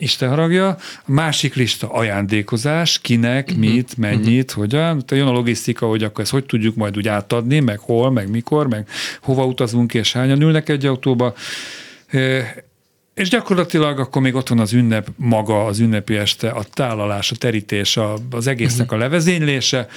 Isten 0.00 0.28
haragja. 0.28 0.68
A 1.04 1.12
másik 1.12 1.54
lista 1.54 1.92
ajándékozás, 1.92 3.00
kinek, 3.00 3.46
uh-huh. 3.46 3.60
mit, 3.60 3.96
mennyit, 3.96 4.50
uh-huh. 4.50 4.64
hogyan. 4.64 5.04
Tehát 5.06 5.24
jön 5.24 5.34
a 5.34 5.36
logisztika, 5.36 5.86
hogy 5.86 6.02
akkor 6.02 6.20
ezt 6.22 6.32
hogy 6.32 6.44
tudjuk 6.44 6.74
majd 6.74 6.96
úgy 6.96 7.08
átadni, 7.08 7.60
meg 7.60 7.78
hol, 7.78 8.10
meg 8.10 8.30
mikor, 8.30 8.68
meg 8.68 8.88
hova 9.20 9.44
utazunk, 9.44 9.94
és 9.94 10.12
hányan 10.12 10.42
ülnek 10.42 10.68
egy 10.68 10.86
autóba. 10.86 11.34
És 13.18 13.28
gyakorlatilag 13.28 13.98
akkor 13.98 14.22
még 14.22 14.34
ott 14.34 14.48
van 14.48 14.58
az 14.58 14.72
ünnep 14.72 15.08
maga, 15.16 15.64
az 15.64 15.78
ünnepi 15.78 16.16
este, 16.16 16.50
a 16.50 16.62
tálalás, 16.62 17.30
a 17.30 17.36
terítés, 17.36 17.96
a, 17.96 18.18
az 18.30 18.46
egésznek 18.46 18.86
uh-huh. 18.86 18.98
a 18.98 19.02
levezénylése, 19.02 19.88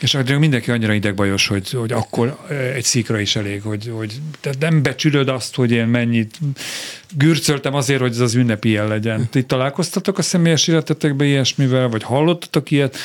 És 0.00 0.18
mindenki 0.38 0.70
annyira 0.70 0.92
idegbajos, 0.92 1.46
hogy, 1.46 1.70
hogy 1.70 1.92
akkor 1.92 2.36
egy 2.74 2.84
szikra 2.84 3.20
is 3.20 3.36
elég, 3.36 3.62
hogy, 3.62 3.92
hogy 3.96 4.20
te 4.40 4.54
nem 4.60 4.82
becsülöd 4.82 5.28
azt, 5.28 5.54
hogy 5.54 5.70
én 5.70 5.86
mennyit 5.86 6.38
gürcöltem 7.16 7.74
azért, 7.74 8.00
hogy 8.00 8.10
ez 8.10 8.20
az 8.20 8.34
ünnepi 8.34 8.68
ilyen 8.68 8.88
legyen. 8.88 9.28
Ti 9.30 9.42
találkoztatok 9.42 10.18
a 10.18 10.22
személyes 10.22 10.68
életetekben 10.68 11.26
ilyesmivel, 11.26 11.88
vagy 11.88 12.02
hallottatok 12.02 12.70
ilyet, 12.70 12.96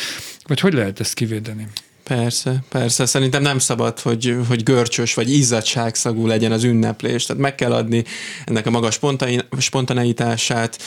vagy 0.47 0.59
hogy 0.59 0.73
lehet 0.73 0.99
ezt 0.99 1.13
kivédeni? 1.13 1.67
Persze, 2.03 2.63
persze. 2.69 3.05
Szerintem 3.05 3.41
nem 3.41 3.59
szabad, 3.59 3.99
hogy, 3.99 4.37
hogy 4.47 4.63
görcsös 4.63 5.13
vagy 5.13 5.31
izzadságszagú 5.31 6.27
legyen 6.27 6.51
az 6.51 6.63
ünneplés. 6.63 7.25
Tehát 7.25 7.41
meg 7.41 7.55
kell 7.55 7.73
adni 7.73 8.03
ennek 8.45 8.65
a 8.65 8.69
magas 8.69 8.99
spontaneitását. 9.57 10.81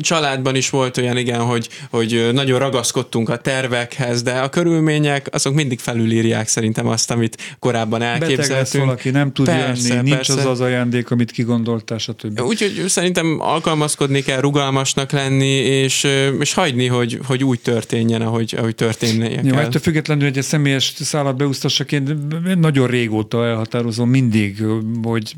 Családban 0.00 0.54
is 0.54 0.70
volt 0.70 0.96
olyan, 0.96 1.16
igen, 1.16 1.40
hogy, 1.40 1.68
hogy 1.90 2.28
nagyon 2.32 2.58
ragaszkodtunk 2.58 3.28
a 3.28 3.36
tervekhez, 3.36 4.22
de 4.22 4.32
a 4.32 4.48
körülmények 4.48 5.28
azok 5.30 5.54
mindig 5.54 5.78
felülírják 5.78 6.48
szerintem 6.48 6.86
azt, 6.86 7.10
amit 7.10 7.56
korábban 7.58 8.02
elképzeltünk. 8.02 8.48
Beteg 8.48 8.56
lesz 8.56 8.74
valaki, 8.74 9.10
nem 9.10 9.32
tud 9.32 9.46
persze, 9.46 9.88
jönni, 9.94 10.02
nincs 10.02 10.16
persze. 10.16 10.32
az 10.32 10.44
az 10.44 10.60
ajándék, 10.60 11.10
amit 11.10 11.30
kigondoltál, 11.30 11.98
stb. 11.98 12.40
Úgyhogy 12.40 12.84
szerintem 12.86 13.36
alkalmazkodni 13.40 14.22
kell, 14.22 14.40
rugalmasnak 14.40 15.12
lenni, 15.12 15.54
és, 15.54 16.06
és 16.40 16.54
hagyni, 16.54 16.86
hogy, 16.86 17.20
hogy 17.26 17.44
úgy 17.44 17.60
történjen, 17.60 18.22
ahogy, 18.22 18.54
ahogy 18.58 18.74
történnie 18.74 19.42
jó, 19.46 19.56
ettől 19.56 19.80
függetlenül, 19.80 20.24
hogy 20.24 20.38
a 20.38 20.42
személyes 20.42 20.92
szállat 20.96 21.36
beúsztassak, 21.36 21.92
én 21.92 22.18
nagyon 22.58 22.86
régóta 22.86 23.46
elhatározom 23.46 24.08
mindig, 24.08 24.62
hogy 25.02 25.34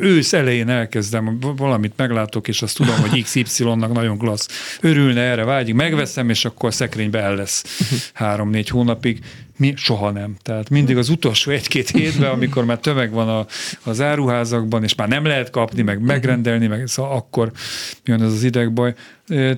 ősz 0.00 0.32
elején 0.32 0.68
elkezdem, 0.68 1.38
valamit 1.56 1.92
meglátok, 1.96 2.48
és 2.48 2.62
azt 2.62 2.76
tudom, 2.76 2.94
hogy 3.00 3.22
XY-nak 3.22 3.92
nagyon 3.92 4.18
klassz. 4.18 4.78
Örülne 4.80 5.20
erre, 5.20 5.44
vágyik, 5.44 5.74
megveszem, 5.74 6.30
és 6.30 6.44
akkor 6.44 6.68
a 6.68 6.72
szekrénybe 6.72 7.18
el 7.18 7.34
lesz 7.34 7.64
három-négy 8.12 8.68
hónapig 8.68 9.18
mi 9.62 9.72
soha 9.76 10.10
nem. 10.10 10.36
Tehát 10.42 10.70
mindig 10.70 10.96
az 10.96 11.08
utolsó 11.08 11.50
egy-két 11.50 11.90
hétben, 11.90 12.30
amikor 12.30 12.64
már 12.64 12.78
tömeg 12.78 13.10
van 13.10 13.28
a, 13.28 13.46
az 13.82 14.00
áruházakban, 14.00 14.82
és 14.82 14.94
már 14.94 15.08
nem 15.08 15.24
lehet 15.24 15.50
kapni, 15.50 15.82
meg 15.82 16.00
megrendelni, 16.00 16.66
meg 16.66 16.86
szóval 16.86 17.16
akkor 17.16 17.52
jön 18.04 18.22
ez 18.22 18.32
az 18.32 18.42
idegbaj. 18.42 18.94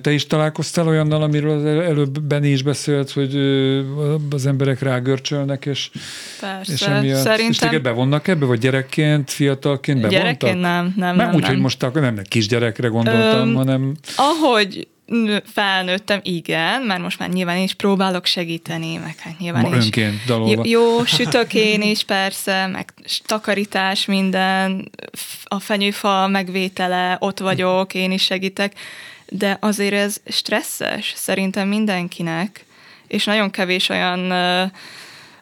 Te 0.01 0.11
is 0.11 0.27
találkoztál 0.27 0.87
olyannal, 0.87 1.21
amiről 1.21 1.57
az 1.57 1.65
előbb 1.65 2.21
Benni 2.21 2.49
is 2.49 2.63
beszélt, 2.63 3.11
hogy 3.11 3.35
az 4.29 4.45
emberek 4.45 4.81
rágörcsölnek, 4.81 5.65
és, 5.65 5.89
Persze, 6.39 6.73
és 6.73 6.81
emiatt, 6.81 7.21
szerintem... 7.21 7.49
És 7.49 7.57
téged 7.57 7.81
bevonnak 7.81 8.27
ebbe, 8.27 8.45
vagy 8.45 8.59
gyerekként, 8.59 9.31
fiatalként 9.31 10.01
bevontak? 10.01 10.21
Gyerekként 10.21 10.61
nem, 10.61 10.93
nem, 10.95 11.15
nem. 11.15 11.27
Nem, 11.27 11.35
úgy, 11.35 11.45
hogy 11.45 11.59
most 11.59 11.83
akkor 11.83 12.01
nem 12.01 12.19
kisgyerekre 12.23 12.87
gondoltam, 12.87 13.47
Öm, 13.47 13.55
hanem... 13.55 13.95
Ahogy 14.15 14.87
felnőttem, 15.53 16.19
igen, 16.23 16.81
mert 16.81 17.01
most 17.01 17.19
már 17.19 17.29
nyilván 17.29 17.57
is 17.57 17.73
próbálok 17.73 18.25
segíteni, 18.25 18.97
meg 18.97 19.15
hát 19.19 19.39
nyilván 19.39 19.61
Ma 19.61 19.75
is. 19.75 19.83
Önként 19.83 20.25
dalolva. 20.25 20.61
Jó, 20.65 21.03
sütök 21.03 21.53
én 21.53 21.81
is 21.81 22.03
persze, 22.03 22.67
meg 22.67 22.93
takarítás 23.25 24.05
minden, 24.05 24.91
a 25.43 25.59
fenyőfa 25.59 26.27
megvétele, 26.27 27.17
ott 27.19 27.39
vagyok, 27.39 27.93
én 27.93 28.11
is 28.11 28.23
segítek, 28.23 28.73
de 29.29 29.57
azért 29.61 29.93
ez 29.93 30.17
stresszes 30.27 31.13
szerintem 31.15 31.67
mindenkinek, 31.67 32.65
és 33.07 33.25
nagyon 33.25 33.49
kevés 33.49 33.89
olyan 33.89 34.31
uh, 34.31 34.71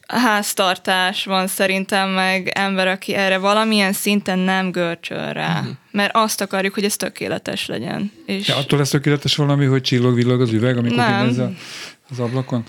háztartás 0.07 1.25
van 1.25 1.47
szerintem, 1.47 2.09
meg 2.09 2.47
ember, 2.47 2.87
aki 2.87 3.13
erre 3.13 3.37
valamilyen 3.37 3.93
szinten 3.93 4.39
nem 4.39 4.71
görcsöl 4.71 5.33
rá. 5.33 5.59
Uh-huh. 5.59 5.73
Mert 5.91 6.15
azt 6.15 6.41
akarjuk, 6.41 6.73
hogy 6.73 6.83
ez 6.83 6.95
tökéletes 6.95 7.65
legyen. 7.65 8.11
És... 8.25 8.47
Ja, 8.47 8.55
attól 8.55 8.79
lesz 8.79 8.89
tökéletes 8.89 9.35
valami, 9.35 9.65
hogy 9.65 9.81
csillog-villog 9.81 10.41
az 10.41 10.51
üveg, 10.51 10.77
amikor 10.77 11.05
kinéz 11.05 11.41
az 12.09 12.19
ablakon? 12.19 12.63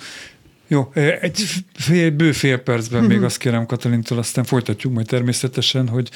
Jó, 0.66 0.90
egy 1.20 1.44
fél, 1.74 2.10
bő 2.10 2.32
fél 2.32 2.58
percben 2.58 3.00
uh-huh. 3.00 3.14
még 3.14 3.24
azt 3.24 3.38
kérem 3.38 3.66
Katalintól, 3.66 4.18
aztán 4.18 4.44
folytatjuk 4.44 4.92
majd 4.92 5.06
természetesen, 5.06 5.88
hogy 5.88 6.08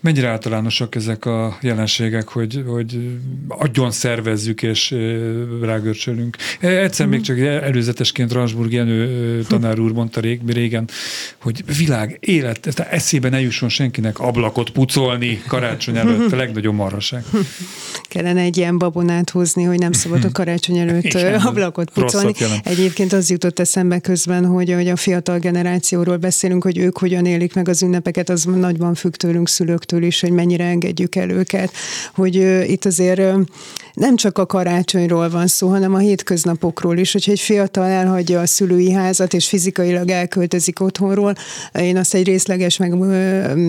mennyire 0.00 0.28
általánosak 0.28 0.94
ezek 0.94 1.24
a 1.24 1.58
jelenségek, 1.60 2.28
hogy, 2.28 2.64
hogy 2.66 3.18
agyon 3.48 3.90
szervezzük 3.90 4.62
és 4.62 4.94
rágörcsölünk. 5.62 6.36
Egyszer 6.60 7.06
uh-huh. 7.06 7.08
még 7.08 7.20
csak 7.20 7.38
előzetesként 7.38 8.32
Ransburg 8.32 8.72
Jenő 8.72 9.42
tanár 9.42 9.78
úr 9.78 9.92
mondta 9.92 10.20
rég, 10.20 10.40
régen, 10.46 10.88
hogy 11.38 11.76
világ 11.78 12.16
élet, 12.20 12.60
tehát 12.60 12.92
eszébe 12.92 13.28
ne 13.28 13.40
jusson 13.40 13.68
senkinek 13.68 14.18
ablakot 14.18 14.70
pucolni 14.70 15.42
karácsony 15.46 15.96
előtt, 15.96 16.32
a 16.32 16.36
legnagyobb 16.36 16.74
marhaság. 16.74 17.24
Kellene 18.02 18.40
egy 18.40 18.56
ilyen 18.56 18.78
babonát 18.78 19.30
hozni, 19.30 19.62
hogy 19.62 19.78
nem 19.78 19.92
szabad 19.92 20.24
a 20.24 20.30
karácsony 20.32 20.78
előtt 20.78 21.14
ablakot 21.44 21.90
pucolni. 21.90 22.32
Egyébként 22.62 23.12
az 23.12 23.30
jutott 23.30 23.58
eszembe 23.58 23.98
közben, 23.98 24.46
hogy, 24.46 24.72
hogy 24.72 24.88
a 24.88 24.96
fiatal 24.96 25.38
generációról 25.38 26.16
beszélünk, 26.16 26.62
hogy 26.62 26.78
ők 26.78 26.98
hogyan 26.98 27.26
élik 27.26 27.54
meg 27.54 27.68
az 27.68 27.82
ünnepeket, 27.82 28.28
az 28.28 28.44
nagyban 28.44 28.94
függ 28.94 29.14
tőlünk 29.14 29.48
szülők 29.48 29.84
szülőktől 29.88 30.02
is, 30.02 30.20
hogy 30.20 30.30
mennyire 30.30 30.64
engedjük 30.64 31.14
el 31.14 31.30
őket, 31.30 31.72
hogy 32.14 32.34
itt 32.70 32.84
azért 32.84 33.20
nem 33.94 34.16
csak 34.16 34.38
a 34.38 34.46
karácsonyról 34.46 35.28
van 35.28 35.46
szó, 35.46 35.68
hanem 35.68 35.94
a 35.94 35.98
hétköznapokról 35.98 36.98
is, 36.98 37.12
hogyha 37.12 37.32
egy 37.32 37.40
fiatal 37.40 37.84
elhagyja 37.84 38.40
a 38.40 38.46
szülői 38.46 38.92
házat, 38.92 39.34
és 39.34 39.48
fizikailag 39.48 40.10
elköltözik 40.10 40.80
otthonról, 40.80 41.34
én 41.78 41.96
azt 41.96 42.14
egy 42.14 42.26
részleges 42.26 42.76
meg 42.76 42.92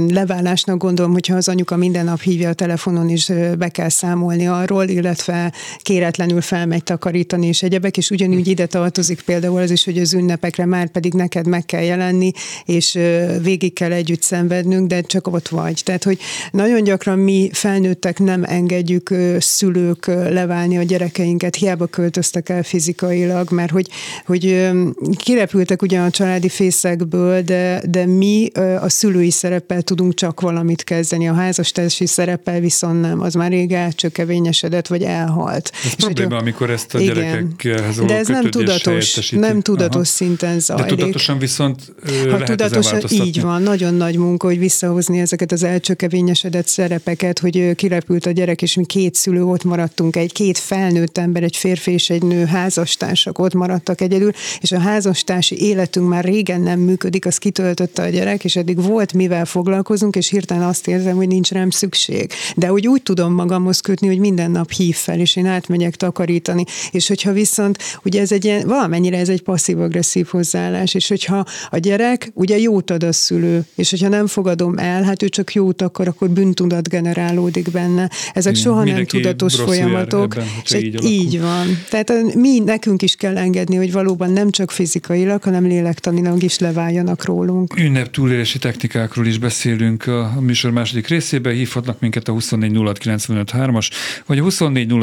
leválásnak 0.09 0.77
gondolom, 0.77 1.11
hogyha 1.11 1.35
az 1.35 1.47
anyuka 1.47 1.75
minden 1.75 2.05
nap 2.05 2.21
hívja 2.21 2.49
a 2.49 2.53
telefonon, 2.53 3.09
és 3.09 3.31
be 3.57 3.69
kell 3.69 3.89
számolni 3.89 4.47
arról, 4.47 4.87
illetve 4.87 5.53
kéretlenül 5.81 6.41
felmegy 6.41 6.83
takarítani, 6.83 7.47
és 7.47 7.63
egyebek, 7.63 7.97
és 7.97 8.09
ugyanúgy 8.09 8.47
ide 8.47 8.65
tartozik 8.65 9.21
például 9.21 9.61
az 9.61 9.71
is, 9.71 9.85
hogy 9.85 9.97
az 9.97 10.13
ünnepekre 10.13 10.65
már 10.65 10.89
pedig 10.89 11.13
neked 11.13 11.47
meg 11.47 11.65
kell 11.65 11.83
jelenni, 11.83 12.31
és 12.65 12.99
végig 13.41 13.73
kell 13.73 13.91
együtt 13.91 14.21
szenvednünk, 14.21 14.87
de 14.87 15.01
csak 15.01 15.27
ott 15.27 15.47
vagy. 15.47 15.81
Tehát, 15.83 16.03
hogy 16.09 16.19
nagyon 16.51 16.83
gyakran 16.83 17.19
mi 17.19 17.49
felnőttek 17.53 18.19
nem 18.19 18.43
engedjük 18.43 19.13
szülők 19.39 20.05
leválni 20.05 20.77
a 20.77 20.83
gyerekeinket, 20.83 21.55
hiába 21.55 21.85
költöztek 21.85 22.49
el 22.49 22.63
fizikailag, 22.63 23.51
mert 23.51 23.71
hogy, 23.71 23.89
hogy 24.25 24.69
kirepültek 25.15 25.81
ugyan 25.81 26.05
a 26.05 26.09
családi 26.09 26.49
fészekből, 26.49 27.41
de, 27.41 27.81
de 27.89 28.05
mi 28.05 28.49
a 28.79 28.89
szülői 28.89 29.31
szereppel 29.31 29.81
tudunk 29.81 30.13
csak 30.13 30.41
valamit 30.41 30.83
kezdeni, 30.83 31.27
a 31.27 31.33
házastársi 31.33 32.05
szereppel 32.05 32.59
viszont 32.59 33.01
nem, 33.01 33.21
az 33.21 33.33
már 33.33 33.49
rég 33.49 33.71
elcsökevényesedett, 33.71 34.87
vagy 34.87 35.03
elhalt. 35.03 35.71
Ez 35.85 35.93
És 35.97 36.03
probléma, 36.03 36.35
a, 36.35 36.39
amikor 36.39 36.69
ezt 36.69 36.95
a 36.95 36.99
igen, 36.99 37.13
gyerekekhez 37.13 38.05
De 38.05 38.17
ez 38.17 38.27
nem 38.27 38.49
tudatos, 38.49 39.29
nem 39.29 39.61
tudatos 39.61 39.95
Aha. 39.95 40.03
szinten 40.03 40.59
zajlik. 40.59 40.85
De 40.85 40.95
tudatosan 40.95 41.39
viszont 41.39 41.93
ha 42.05 42.37
lehet 42.37 42.45
tudatosan, 42.45 43.01
így 43.09 43.41
van, 43.41 43.61
nagyon 43.61 43.93
nagy 43.93 44.17
munka, 44.17 44.47
hogy 44.47 44.59
visszahozni 44.59 45.19
ezeket 45.19 45.51
az 45.51 45.63
elcsökevényesedett 46.01 46.67
szerepeket, 46.67 47.39
hogy 47.39 47.75
kirepült 47.75 48.25
a 48.25 48.31
gyerek, 48.31 48.61
és 48.61 48.75
mi 48.75 48.85
két 48.85 49.15
szülő 49.15 49.43
ott 49.43 49.63
maradtunk 49.63 50.15
egy 50.15 50.31
két 50.31 50.57
felnőtt 50.57 51.17
ember, 51.17 51.43
egy 51.43 51.55
férfi 51.55 51.91
és 51.91 52.09
egy 52.09 52.23
nő 52.23 52.45
házastársak 52.45 53.39
ott 53.39 53.53
maradtak 53.53 54.01
egyedül, 54.01 54.31
és 54.59 54.71
a 54.71 54.79
házastársi 54.79 55.61
életünk 55.61 56.07
már 56.07 56.23
régen 56.23 56.61
nem 56.61 56.79
működik, 56.79 57.25
az 57.25 57.37
kitöltötte 57.37 58.03
a 58.03 58.09
gyerek, 58.09 58.43
és 58.43 58.55
eddig 58.55 58.83
volt 58.83 59.13
mivel 59.13 59.45
foglalkozunk, 59.45 60.15
és 60.15 60.29
hirtelen 60.29 60.63
azt 60.63 60.87
érzem, 60.87 61.15
hogy 61.15 61.27
nincs 61.27 61.51
rám 61.51 61.69
szükség. 61.69 62.31
De 62.55 62.67
hogy 62.67 62.87
úgy 62.87 63.03
tudom 63.03 63.33
magamhoz 63.33 63.79
kötni, 63.79 64.07
hogy 64.07 64.19
minden 64.19 64.51
nap 64.51 64.71
hív 64.71 64.95
fel, 64.95 65.19
és 65.19 65.35
én 65.35 65.45
átmegyek 65.45 65.95
takarítani. 65.95 66.63
És 66.91 67.07
hogyha 67.07 67.31
viszont, 67.31 67.77
ugye 68.03 68.21
ez 68.21 68.31
egy 68.31 68.45
ilyen, 68.45 68.67
valamennyire 68.67 69.17
ez 69.17 69.29
egy 69.29 69.41
passzív-agresszív 69.41 70.27
hozzáállás, 70.27 70.93
és 70.93 71.07
hogyha 71.07 71.45
a 71.69 71.77
gyerek, 71.77 72.31
ugye 72.33 72.57
jót 72.57 72.91
ad 72.91 73.03
a 73.03 73.13
szülő, 73.13 73.65
és 73.75 73.89
hogyha 73.89 74.07
nem 74.07 74.27
fogadom 74.27 74.77
el, 74.77 75.03
hát 75.03 75.23
ő 75.23 75.29
csak 75.29 75.53
jót 75.53 75.81
akar, 75.89 76.07
akkor 76.07 76.29
bűntudat 76.29 76.89
generálódik 76.89 77.71
benne. 77.71 78.09
Ezek 78.33 78.51
Igen, 78.51 78.63
soha 78.63 78.83
nem 78.83 79.05
tudatos 79.05 79.55
folyamat 79.55 79.87
folyamatok. 79.89 80.35
Ebben, 80.35 80.47
és 80.63 80.73
így, 80.73 81.03
így 81.03 81.39
van. 81.39 81.67
Tehát 81.89 82.35
mi 82.35 82.59
nekünk 82.59 83.01
is 83.01 83.15
kell 83.15 83.37
engedni, 83.37 83.75
hogy 83.75 83.91
valóban 83.91 84.31
nem 84.31 84.49
csak 84.49 84.71
fizikailag, 84.71 85.43
hanem 85.43 85.65
lélektanilag 85.65 86.43
is 86.43 86.59
leváljanak 86.59 87.25
rólunk. 87.25 87.79
Ünnep 87.79 88.11
túlélési 88.11 88.57
technikákról 88.57 89.25
is 89.25 89.37
beszélünk 89.37 90.07
a 90.07 90.37
műsor 90.39 90.71
második 90.71 91.07
részében. 91.07 91.53
Hívhatnak 91.53 91.99
minket 91.99 92.27
a 92.27 92.31
24 92.31 92.77
as 92.77 93.89
vagy 94.25 94.39
a 94.39 94.41
24 94.41 94.93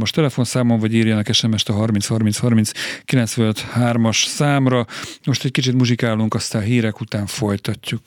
as 0.00 0.10
telefonszámon, 0.10 0.78
vagy 0.78 0.94
írjanak 0.94 1.32
SMS-t 1.32 1.68
a 1.68 1.72
30 1.72 2.06
30 2.06 2.38
30 2.38 2.72
as 4.02 4.24
számra. 4.24 4.86
Most 5.24 5.44
egy 5.44 5.50
kicsit 5.50 5.74
muzsikálunk, 5.74 6.34
aztán 6.34 6.62
hírek 6.62 7.00
után 7.00 7.26
folytatjuk. 7.26 8.02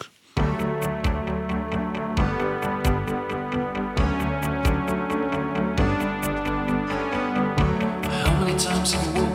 times. 8.57 9.26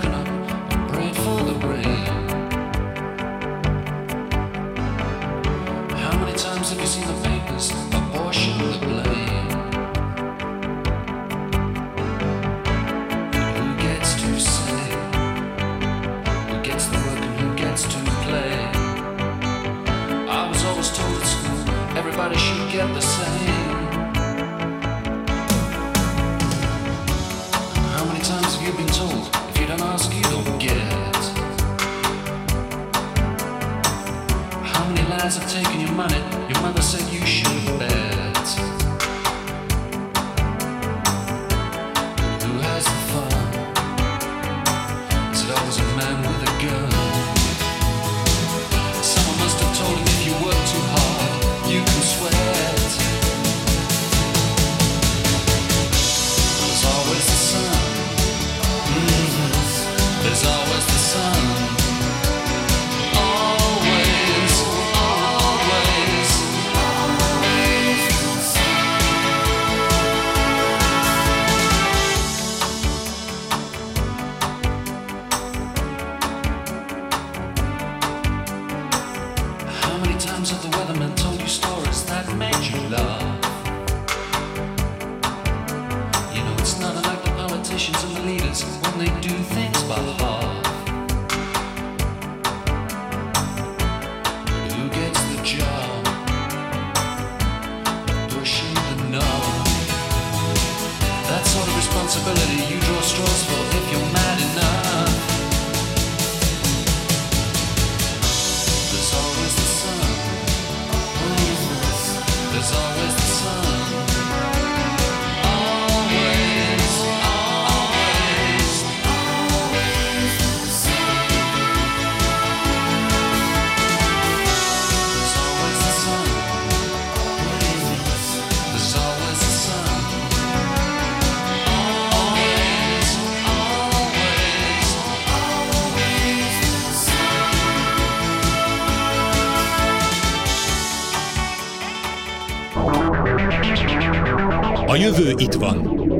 Jövő 145.32 145.44
itt 145.44 145.52
van. 145.52 146.10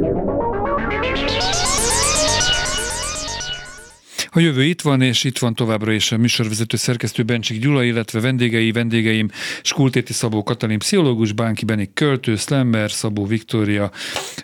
A 4.35 4.41
jövő 4.41 4.65
itt 4.65 4.81
van, 4.81 5.01
és 5.01 5.25
itt 5.25 5.39
van 5.39 5.55
továbbra 5.55 5.93
is 5.93 6.13
a 6.13 6.17
műsorvezető 6.17 6.77
szerkesztő 6.77 7.23
Bencsik 7.23 7.61
Gyula, 7.61 7.83
illetve 7.83 8.21
vendégei, 8.21 8.73
vendégeim 8.73 9.31
Skultéti 9.63 10.13
Szabó 10.13 10.43
Katalin, 10.43 10.79
pszichológus, 10.79 11.33
Bánki 11.33 11.65
Benik 11.65 11.91
költő, 11.95 12.37
Slammer, 12.37 12.91
Szabó 12.91 13.27
Viktória. 13.27 13.91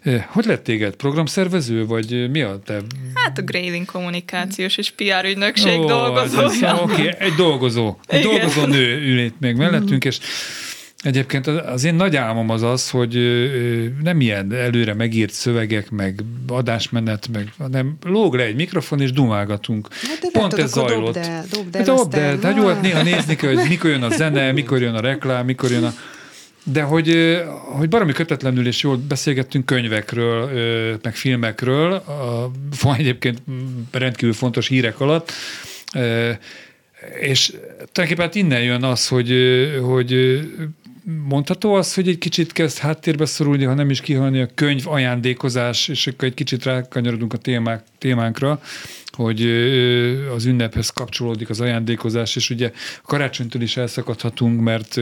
Eh, 0.02 0.24
hogy 0.28 0.44
lett 0.44 0.64
téged? 0.64 0.96
Programszervező, 0.96 1.86
vagy 1.86 2.30
mi 2.30 2.40
a 2.40 2.58
te? 2.64 2.80
Hát 3.14 3.38
a 3.38 3.42
Grading 3.42 3.84
kommunikációs 3.84 4.76
és 4.76 4.90
PR 4.90 5.24
ügynökség 5.24 5.78
oh, 5.78 5.86
dolgozója. 5.86 6.82
Oké, 6.82 6.92
okay, 6.92 7.14
egy 7.18 7.32
dolgozó. 7.32 7.96
Egy 8.06 8.24
Igen. 8.24 8.30
dolgozó 8.30 8.64
nő 8.64 9.12
ül 9.12 9.18
itt 9.18 9.40
még 9.40 9.56
mellettünk, 9.56 10.04
és 10.04 10.18
Egyébként 11.02 11.46
az 11.46 11.84
én 11.84 11.94
nagy 11.94 12.16
álmom 12.16 12.50
az 12.50 12.62
az, 12.62 12.90
hogy 12.90 13.14
nem 14.02 14.20
ilyen 14.20 14.52
előre 14.52 14.94
megírt 14.94 15.32
szövegek, 15.32 15.90
meg 15.90 16.20
adásmenet, 16.48 17.28
meg, 17.32 17.52
hanem 17.58 17.96
lóg 18.02 18.34
le 18.34 18.42
egy 18.42 18.54
mikrofon, 18.54 19.00
és 19.00 19.12
dumálgatunk. 19.12 19.88
Hát 19.92 20.30
Pont 20.32 20.54
ez 20.54 20.70
zajlott. 20.70 21.14
Dobd 21.14 21.26
el, 21.26 21.44
dobd 21.50 21.74
el, 21.74 21.84
hát, 21.84 21.96
dobd 21.96 22.14
el. 22.14 22.38
Hát 22.42 22.56
jó, 22.56 22.66
hát 22.66 22.82
néha 22.82 23.02
nézni 23.02 23.36
kell, 23.36 23.54
hogy 23.54 23.68
mikor 23.68 23.90
jön 23.90 24.02
a 24.02 24.10
zene, 24.10 24.52
mikor 24.60 24.80
jön 24.80 24.94
a 24.94 25.00
reklám, 25.00 25.44
mikor 25.44 25.70
jön 25.70 25.84
a... 25.84 25.94
De 26.64 26.82
hogy, 26.82 27.38
hogy 27.76 27.88
baromi 27.88 28.12
kötetlenül 28.12 28.66
és 28.66 28.82
jól 28.82 28.96
beszélgettünk 28.96 29.66
könyvekről, 29.66 30.50
meg 31.02 31.16
filmekről, 31.16 32.02
van 32.82 32.94
egyébként 32.94 33.42
rendkívül 33.90 34.34
fontos 34.34 34.68
hírek 34.68 35.00
alatt, 35.00 35.32
és 37.20 37.46
tulajdonképpen 37.92 38.24
hát 38.24 38.34
innen 38.34 38.62
jön 38.62 38.82
az, 38.84 39.08
hogy, 39.08 39.32
hogy 39.82 40.40
mondható 41.28 41.74
az, 41.74 41.94
hogy 41.94 42.08
egy 42.08 42.18
kicsit 42.18 42.52
kezd 42.52 42.78
háttérbe 42.78 43.26
szorulni, 43.26 43.64
ha 43.64 43.74
nem 43.74 43.90
is 43.90 44.00
kihalni 44.00 44.40
a 44.40 44.48
könyv 44.54 44.88
ajándékozás, 44.88 45.88
és 45.88 46.06
akkor 46.06 46.28
egy 46.28 46.34
kicsit 46.34 46.64
rákanyarodunk 46.64 47.32
a 47.32 47.36
témák, 47.36 47.84
témánkra, 47.98 48.60
hogy 49.10 49.42
az 50.34 50.44
ünnephez 50.44 50.90
kapcsolódik 50.90 51.50
az 51.50 51.60
ajándékozás, 51.60 52.36
és 52.36 52.50
ugye 52.50 52.72
karácsonytól 53.02 53.62
is 53.62 53.76
elszakadhatunk, 53.76 54.60
mert 54.60 55.00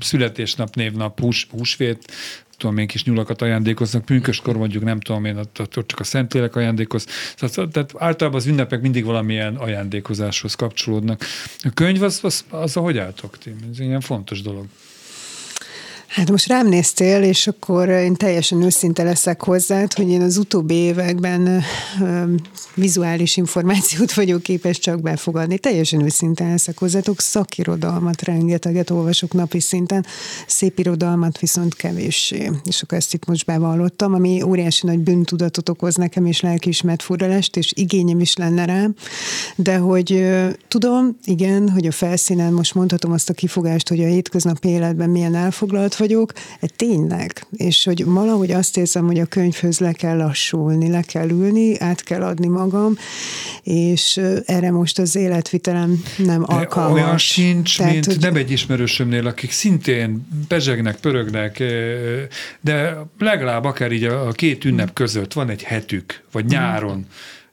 születésnap, 0.00 0.74
névnap, 0.74 1.20
hús, 1.20 1.46
húsvét, 1.50 2.12
tudom 2.58 2.78
én, 2.78 2.86
kis 2.86 3.04
nyulakat 3.04 3.42
ajándékoznak, 3.42 4.04
pünköskor 4.04 4.56
mondjuk, 4.56 4.84
nem 4.84 5.00
tudom 5.00 5.24
én, 5.24 5.36
ott 5.36 5.84
csak 5.86 6.00
a 6.00 6.04
Szentlélek 6.04 6.56
ajándékoz. 6.56 7.06
Tehát, 7.36 7.70
tehát 7.72 7.94
általában 7.96 8.40
az 8.40 8.46
ünnepek 8.46 8.80
mindig 8.80 9.04
valamilyen 9.04 9.56
ajándékozáshoz 9.56 10.54
kapcsolódnak. 10.54 11.24
A 11.58 11.70
könyv 11.74 12.02
az, 12.02 12.20
az, 12.22 12.44
az, 12.50 12.60
az 12.60 12.72
hogy 12.72 12.98
álltok 12.98 13.38
ti? 13.38 13.54
Ez 13.72 13.80
ilyen 13.80 14.00
fontos 14.00 14.42
dolog. 14.42 14.66
Hát 16.08 16.30
most 16.30 16.48
rám 16.48 16.68
néztél, 16.68 17.22
és 17.22 17.46
akkor 17.46 17.88
én 17.88 18.14
teljesen 18.14 18.62
őszinte 18.62 19.02
leszek 19.02 19.42
hozzád, 19.42 19.92
hogy 19.92 20.08
én 20.08 20.20
az 20.20 20.36
utóbbi 20.36 20.74
években 20.74 21.62
vizuális 22.74 23.36
információt 23.36 24.12
vagyok 24.12 24.42
képes 24.42 24.78
csak 24.78 25.00
befogadni. 25.00 25.58
Teljesen 25.58 26.02
őszinte 26.04 26.48
leszek 26.48 26.78
hozzátok, 26.78 27.20
szakirodalmat 27.20 28.22
rengeteget 28.22 28.90
olvasok 28.90 29.32
napi 29.32 29.60
szinten, 29.60 30.06
szép 30.46 30.78
irodalmat 30.78 31.38
viszont 31.38 31.74
kevéssé. 31.74 32.50
És 32.64 32.82
akkor 32.82 32.98
ezt 32.98 33.14
itt 33.14 33.26
most 33.26 33.46
bevallottam, 33.46 34.14
ami 34.14 34.42
óriási 34.42 34.86
nagy 34.86 34.98
bűntudatot 34.98 35.68
okoz 35.68 35.94
nekem, 35.94 36.26
és 36.26 36.40
lelkiismert 36.40 37.02
furalást, 37.02 37.56
és 37.56 37.72
igényem 37.76 38.20
is 38.20 38.36
lenne 38.36 38.64
rám. 38.64 38.94
De 39.56 39.76
hogy 39.76 40.28
tudom, 40.68 41.16
igen, 41.24 41.70
hogy 41.70 41.86
a 41.86 41.92
felszínen 41.92 42.52
most 42.52 42.74
mondhatom 42.74 43.12
azt 43.12 43.30
a 43.30 43.34
kifogást, 43.34 43.88
hogy 43.88 44.02
a 44.02 44.06
hétköznapi 44.06 44.68
életben 44.68 45.10
milyen 45.10 45.34
elfoglalt 45.34 45.96
vagyok, 45.98 46.32
egy 46.60 46.74
tényleg, 46.74 47.46
és 47.56 47.84
hogy 47.84 48.04
valahogy 48.04 48.50
azt 48.50 48.76
érzem, 48.76 49.06
hogy 49.06 49.18
a 49.18 49.24
könyvhöz 49.24 49.78
le 49.78 49.92
kell 49.92 50.16
lassulni, 50.16 50.90
le 50.90 51.02
kell 51.02 51.28
ülni, 51.28 51.78
át 51.78 52.02
kell 52.02 52.22
adni 52.22 52.46
magam, 52.46 52.96
és 53.62 54.20
erre 54.46 54.70
most 54.70 54.98
az 54.98 55.16
életvitelem 55.16 56.02
nem 56.16 56.40
de 56.40 56.54
alkalmas. 56.54 57.02
Olyan 57.02 57.18
sincs, 57.18 57.76
Tehát, 57.76 57.92
mint 57.92 58.04
hogy... 58.04 58.18
nem 58.20 58.36
egy 58.36 58.50
ismerősömnél, 58.50 59.26
akik 59.26 59.50
szintén 59.50 60.26
bezsegnek, 60.48 60.96
pörögnek, 60.96 61.62
de 62.60 62.96
legalább 63.18 63.64
akár 63.64 63.92
így 63.92 64.04
a 64.04 64.32
két 64.32 64.64
ünnep 64.64 64.92
között 64.92 65.32
van 65.32 65.50
egy 65.50 65.62
hetük, 65.62 66.22
vagy 66.32 66.44
nyáron, 66.44 67.06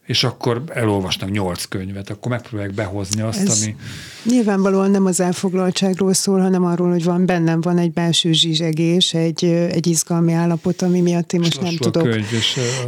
és 0.05 0.23
akkor 0.23 0.63
elolvasnak 0.73 1.31
nyolc 1.31 1.65
könyvet, 1.65 2.09
akkor 2.09 2.31
megpróbálják 2.31 2.75
behozni 2.75 3.21
azt, 3.21 3.39
Ez 3.39 3.61
ami... 3.61 3.75
Nyilvánvalóan 4.23 4.91
nem 4.91 5.05
az 5.05 5.19
elfoglaltságról 5.19 6.13
szól, 6.13 6.39
hanem 6.39 6.65
arról, 6.65 6.89
hogy 6.89 7.03
van 7.03 7.25
bennem 7.25 7.61
van 7.61 7.77
egy 7.77 7.91
belső 7.91 8.31
zsizsegés, 8.31 9.13
egy, 9.13 9.43
egy 9.45 9.87
izgalmi 9.87 10.33
állapot, 10.33 10.81
ami 10.81 11.01
miatt 11.01 11.33
én 11.33 11.39
most 11.39 11.61
nem 11.61 11.75
tudok, 11.75 12.03
könyv, 12.03 12.25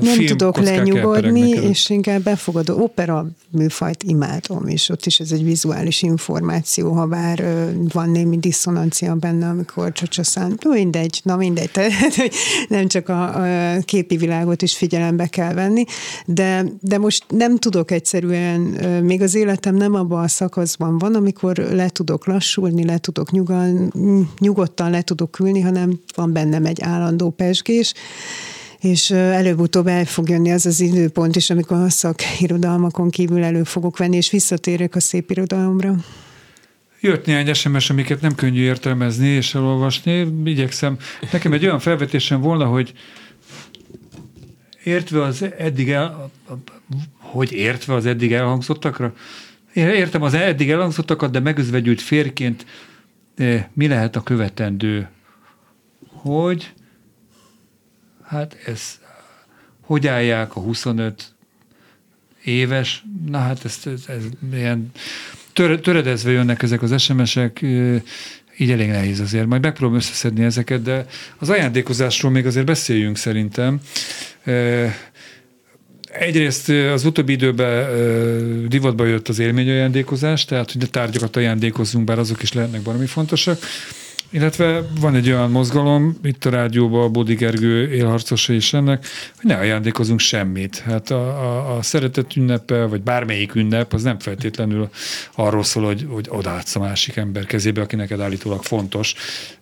nem 0.01 0.25
tudok 0.25 0.57
lenyugodni, 0.59 1.49
és 1.49 1.89
inkább 1.89 2.23
befogadó 2.23 2.83
opera 2.83 3.27
műfajt 3.49 4.03
imádom, 4.03 4.67
és 4.67 4.89
ott 4.89 5.05
is 5.05 5.19
ez 5.19 5.31
egy 5.31 5.43
vizuális 5.43 6.01
információ, 6.01 6.91
ha 6.91 7.05
bár 7.05 7.43
van 7.93 8.09
némi 8.09 8.37
diszonancia 8.37 9.15
benne, 9.15 9.47
amikor 9.47 9.91
csacsaszán, 9.91 10.59
mindegy, 10.69 11.19
na 11.23 11.35
mindegy, 11.35 11.71
tehát 11.77 12.15
nem 12.67 12.87
csak 12.87 13.09
a, 13.09 13.75
a 13.75 13.79
képi 13.85 14.17
világot 14.17 14.61
is 14.61 14.75
figyelembe 14.75 15.27
kell 15.27 15.53
venni, 15.53 15.83
de, 16.25 16.65
de 16.81 16.97
most 17.07 17.25
nem 17.27 17.57
tudok 17.57 17.91
egyszerűen, 17.91 18.59
még 19.03 19.21
az 19.21 19.35
életem 19.35 19.75
nem 19.75 19.93
abban 19.93 20.23
a 20.23 20.27
szakaszban 20.27 20.97
van, 20.97 21.15
amikor 21.15 21.57
le 21.57 21.89
tudok 21.89 22.25
lassulni, 22.25 22.85
le 22.85 22.97
tudok 22.97 23.31
nyugal, 23.31 23.91
nyugodtan 24.39 24.89
le 24.89 25.01
tudok 25.01 25.39
ülni, 25.39 25.61
hanem 25.61 25.99
van 26.15 26.33
bennem 26.33 26.65
egy 26.65 26.81
állandó 26.81 27.29
pesgés, 27.29 27.93
és 28.79 29.11
előbb-utóbb 29.11 29.87
el 29.87 30.05
fog 30.05 30.29
jönni 30.29 30.51
az 30.51 30.65
az 30.65 30.79
időpont 30.79 31.35
is, 31.35 31.49
amikor 31.49 31.77
a 31.77 31.89
szakirodalmakon 31.89 33.09
kívül 33.09 33.43
elő 33.43 33.63
fogok 33.63 33.97
venni, 33.97 34.15
és 34.15 34.31
visszatérek 34.31 34.95
a 34.95 34.99
szép 34.99 35.31
irodalomra. 35.31 35.95
Jött 36.99 37.25
néhány 37.25 37.53
SMS, 37.53 37.89
amiket 37.89 38.21
nem 38.21 38.35
könnyű 38.35 38.61
értelmezni 38.61 39.27
és 39.27 39.55
elolvasni. 39.55 40.27
Igyekszem. 40.45 40.97
Nekem 41.31 41.53
egy 41.53 41.65
olyan 41.65 41.79
felvetésem 41.79 42.41
volna, 42.41 42.65
hogy 42.65 42.93
értve 44.87 45.23
az 45.23 45.45
eddig 45.57 45.91
el, 45.91 46.31
hogy 47.17 47.51
értve 47.51 47.93
az 47.93 48.05
eddig 48.05 48.33
elhangzottakra? 48.33 49.13
Értem 49.73 50.21
az 50.21 50.33
eddig 50.33 50.69
elhangzottakat, 50.69 51.31
de 51.31 51.39
megözvegyült 51.39 52.01
férként 52.01 52.65
mi 53.73 53.87
lehet 53.87 54.15
a 54.15 54.23
követendő? 54.23 55.09
Hogy 56.07 56.73
hát 58.23 58.57
ez 58.65 58.99
hogy 59.81 60.07
állják 60.07 60.55
a 60.55 60.59
25 60.59 61.35
éves, 62.43 63.03
na 63.25 63.37
hát 63.37 63.65
ez, 63.65 63.79
ez, 63.85 64.03
ez 64.07 64.23
ilyen 64.53 64.91
tör, 65.53 65.79
töredezve 65.79 66.31
jönnek 66.31 66.63
ezek 66.63 66.81
az 66.81 67.01
SMS-ek, 67.01 67.65
így 68.57 68.71
elég 68.71 68.87
nehéz 68.87 69.19
azért. 69.19 69.45
Majd 69.45 69.61
megpróbálom 69.61 70.01
összeszedni 70.01 70.43
ezeket, 70.43 70.81
de 70.81 71.05
az 71.37 71.49
ajándékozásról 71.49 72.31
még 72.31 72.45
azért 72.45 72.65
beszéljünk 72.65 73.17
szerintem. 73.17 73.79
Egyrészt 76.11 76.69
az 76.69 77.05
utóbbi 77.05 77.31
időben 77.31 77.87
divatba 78.67 79.05
jött 79.05 79.27
az 79.27 79.39
élményajándékozás, 79.39 80.45
tehát 80.45 80.71
hogy 80.71 80.83
a 80.83 80.87
tárgyakat 80.87 81.35
ajándékozzunk, 81.35 82.05
bár 82.05 82.19
azok 82.19 82.41
is 82.41 82.53
lehetnek 82.53 82.83
valami 82.83 83.05
fontosak. 83.05 83.59
Illetve 84.29 84.87
van 84.99 85.15
egy 85.15 85.29
olyan 85.29 85.51
mozgalom, 85.51 86.17
itt 86.23 86.45
a 86.45 86.49
rádióban 86.49 87.03
a 87.03 87.09
Bódi 87.09 87.35
Gergő 87.35 87.91
élharcosa 87.91 88.53
is 88.53 88.73
ennek, 88.73 89.05
hogy 89.35 89.49
ne 89.49 89.57
ajándékozunk 89.57 90.19
semmit. 90.19 90.79
Hát 90.79 91.11
a, 91.11 91.27
a, 91.27 91.77
a 91.77 91.81
szeretet 91.81 92.35
ünnepe, 92.35 92.85
vagy 92.85 93.01
bármelyik 93.01 93.55
ünnep, 93.55 93.93
az 93.93 94.03
nem 94.03 94.19
feltétlenül 94.19 94.89
arról 95.35 95.63
szól, 95.63 95.85
hogy, 95.85 96.07
hogy 96.09 96.25
odaadsz 96.29 96.75
a 96.75 96.79
másik 96.79 97.15
ember 97.15 97.45
kezébe, 97.45 97.81
aki 97.81 97.95
neked 97.95 98.19
állítólag 98.19 98.63
fontos, 98.63 99.13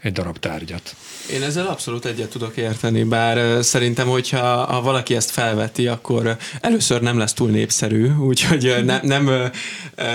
egy 0.01 0.11
darab 0.11 0.37
tárgyat. 0.37 0.95
Én 1.31 1.43
ezzel 1.43 1.65
abszolút 1.65 2.05
egyet 2.05 2.29
tudok 2.29 2.57
érteni, 2.57 3.03
bár 3.03 3.63
szerintem, 3.63 4.07
hogyha 4.07 4.65
ha 4.65 4.81
valaki 4.81 5.15
ezt 5.15 5.31
felveti, 5.31 5.87
akkor 5.87 6.37
először 6.61 7.01
nem 7.01 7.17
lesz 7.17 7.33
túl 7.33 7.49
népszerű, 7.49 8.11
úgyhogy 8.29 8.75
ne, 8.85 8.99
nem, 9.01 9.29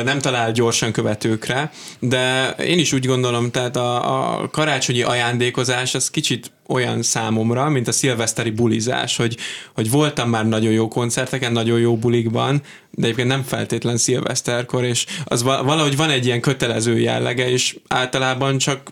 nem 0.04 0.18
talál 0.18 0.52
gyorsan 0.52 0.92
követőkre, 0.92 1.70
de 1.98 2.50
én 2.50 2.78
is 2.78 2.92
úgy 2.92 3.06
gondolom, 3.06 3.50
tehát 3.50 3.76
a, 3.76 4.38
a 4.38 4.39
karácsonyi 4.50 5.02
ajándékozás 5.02 5.94
az 5.94 6.10
kicsit 6.10 6.50
olyan 6.66 7.02
számomra, 7.02 7.68
mint 7.68 7.88
a 7.88 7.92
szilveszteri 7.92 8.50
bulizás, 8.50 9.16
hogy, 9.16 9.36
hogy 9.74 9.90
voltam 9.90 10.30
már 10.30 10.48
nagyon 10.48 10.72
jó 10.72 10.88
koncerteken, 10.88 11.52
nagyon 11.52 11.80
jó 11.80 11.96
bulikban, 11.96 12.62
de 12.90 13.02
egyébként 13.02 13.28
nem 13.28 13.42
feltétlen 13.42 13.96
szilveszterkor, 13.96 14.84
és 14.84 15.06
az 15.24 15.42
valahogy 15.42 15.96
van 15.96 16.10
egy 16.10 16.26
ilyen 16.26 16.40
kötelező 16.40 16.98
jellege, 16.98 17.50
és 17.50 17.76
általában 17.88 18.58
csak 18.58 18.90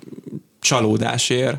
csalódás 0.60 1.30
ér. 1.30 1.56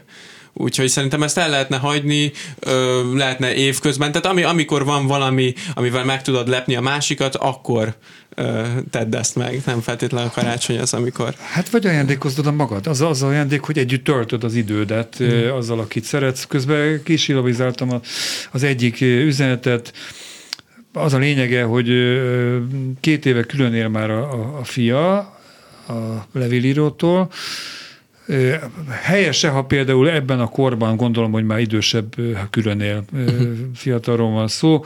Úgyhogy 0.61 0.87
szerintem 0.87 1.23
ezt 1.23 1.37
el 1.37 1.49
lehetne 1.49 1.77
hagyni, 1.77 2.31
ö, 2.59 3.01
lehetne 3.15 3.53
évközben. 3.53 4.11
Tehát 4.11 4.27
ami, 4.27 4.43
amikor 4.43 4.85
van 4.85 5.07
valami, 5.07 5.53
amivel 5.73 6.05
meg 6.05 6.21
tudod 6.21 6.47
lepni 6.47 6.75
a 6.75 6.81
másikat, 6.81 7.35
akkor 7.35 7.95
ö, 8.35 8.67
tedd 8.89 9.15
ezt 9.15 9.35
meg. 9.35 9.61
Nem 9.65 9.81
feltétlenül 9.81 10.27
a 10.27 10.31
karácsony 10.31 10.79
az, 10.79 10.93
amikor. 10.93 11.33
Hát 11.51 11.69
vagy 11.69 11.85
ajándékozod 11.85 12.47
a 12.47 12.51
magad. 12.51 12.87
Az 12.87 13.01
az 13.01 13.23
ajándék, 13.23 13.61
hogy 13.61 13.77
együtt 13.77 14.03
töltöd 14.03 14.43
az 14.43 14.55
idődet 14.55 15.15
hmm. 15.17 15.51
azzal, 15.51 15.79
akit 15.79 16.03
szeretsz. 16.03 16.43
Közben 16.43 17.03
kisilabizáltam 17.03 18.01
az 18.51 18.63
egyik 18.63 19.01
üzenetet, 19.01 19.93
az 20.93 21.13
a 21.13 21.17
lényege, 21.17 21.63
hogy 21.63 21.87
két 22.99 23.25
éve 23.25 23.43
külön 23.43 23.73
él 23.73 23.87
már 23.87 24.09
a, 24.09 24.31
a, 24.33 24.57
a 24.59 24.63
fia 24.63 25.17
a 25.87 26.27
levélírótól, 26.33 27.31
Helyese, 28.89 29.49
ha 29.49 29.63
például 29.63 30.09
ebben 30.09 30.39
a 30.39 30.47
korban, 30.47 30.95
gondolom, 30.95 31.31
hogy 31.31 31.45
már 31.45 31.59
idősebb, 31.59 32.15
külön 32.49 32.79
él 32.81 33.03
fiatalról 33.75 34.31
van 34.31 34.47
szó, 34.47 34.85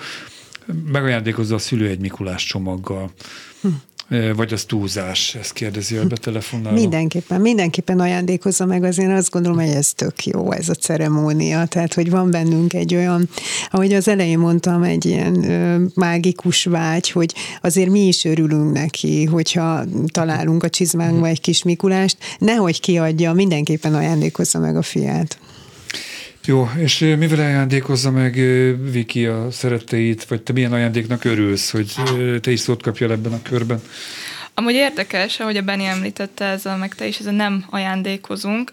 megajándékozza 0.91 1.55
a 1.55 1.57
szülő 1.57 1.87
egy 1.87 1.99
Mikulás 1.99 2.45
csomaggal. 2.45 3.11
Vagy 4.35 4.53
az 4.53 4.63
túlzás, 4.63 5.35
ezt 5.35 5.53
kérdezi 5.53 5.95
a 5.95 6.05
betelefonáló. 6.05 6.75
Mindenképpen, 6.75 7.41
mindenképpen 7.41 7.99
ajándékozza 7.99 8.65
meg, 8.65 8.83
azért 8.83 9.11
azt 9.11 9.31
gondolom, 9.31 9.57
hogy 9.57 9.69
ez 9.69 9.93
tök 9.93 10.25
jó, 10.25 10.51
ez 10.51 10.69
a 10.69 10.73
ceremónia, 10.73 11.65
tehát 11.65 11.93
hogy 11.93 12.09
van 12.09 12.31
bennünk 12.31 12.73
egy 12.73 12.95
olyan, 12.95 13.29
ahogy 13.71 13.93
az 13.93 14.07
elején 14.07 14.39
mondtam, 14.39 14.83
egy 14.83 15.05
ilyen 15.05 15.49
ö, 15.49 15.85
mágikus 15.95 16.63
vágy, 16.63 17.09
hogy 17.09 17.33
azért 17.61 17.89
mi 17.89 18.07
is 18.07 18.25
örülünk 18.25 18.73
neki, 18.73 19.25
hogyha 19.25 19.83
találunk 20.11 20.63
a 20.63 20.69
csizmánkba 20.69 21.27
egy 21.27 21.41
kis 21.41 21.63
Mikulást, 21.63 22.17
nehogy 22.37 22.79
kiadja, 22.79 23.33
mindenképpen 23.33 23.95
ajándékozza 23.95 24.59
meg 24.59 24.75
a 24.75 24.81
fiát. 24.81 25.37
Jó, 26.45 26.69
és 26.77 26.99
mivel 26.99 27.39
ajándékozza 27.39 28.11
meg 28.11 28.33
Viki 28.91 29.25
a 29.25 29.51
szeretteit, 29.51 30.25
vagy 30.25 30.41
te 30.41 30.53
milyen 30.53 30.73
ajándéknak 30.73 31.23
örülsz, 31.23 31.71
hogy 31.71 31.93
te 32.41 32.51
is 32.51 32.59
szót 32.59 32.81
kapjál 32.81 33.11
ebben 33.11 33.33
a 33.33 33.41
körben? 33.41 33.81
Amúgy 34.53 34.73
érdekes, 34.73 35.39
ahogy 35.39 35.57
a 35.57 35.61
Benni 35.61 35.85
említette, 35.85 36.45
ez 36.45 36.65
a, 36.65 36.75
meg 36.75 36.95
te 36.95 37.07
is, 37.07 37.19
ez 37.19 37.25
a 37.25 37.31
nem 37.31 37.65
ajándékozunk. 37.69 38.71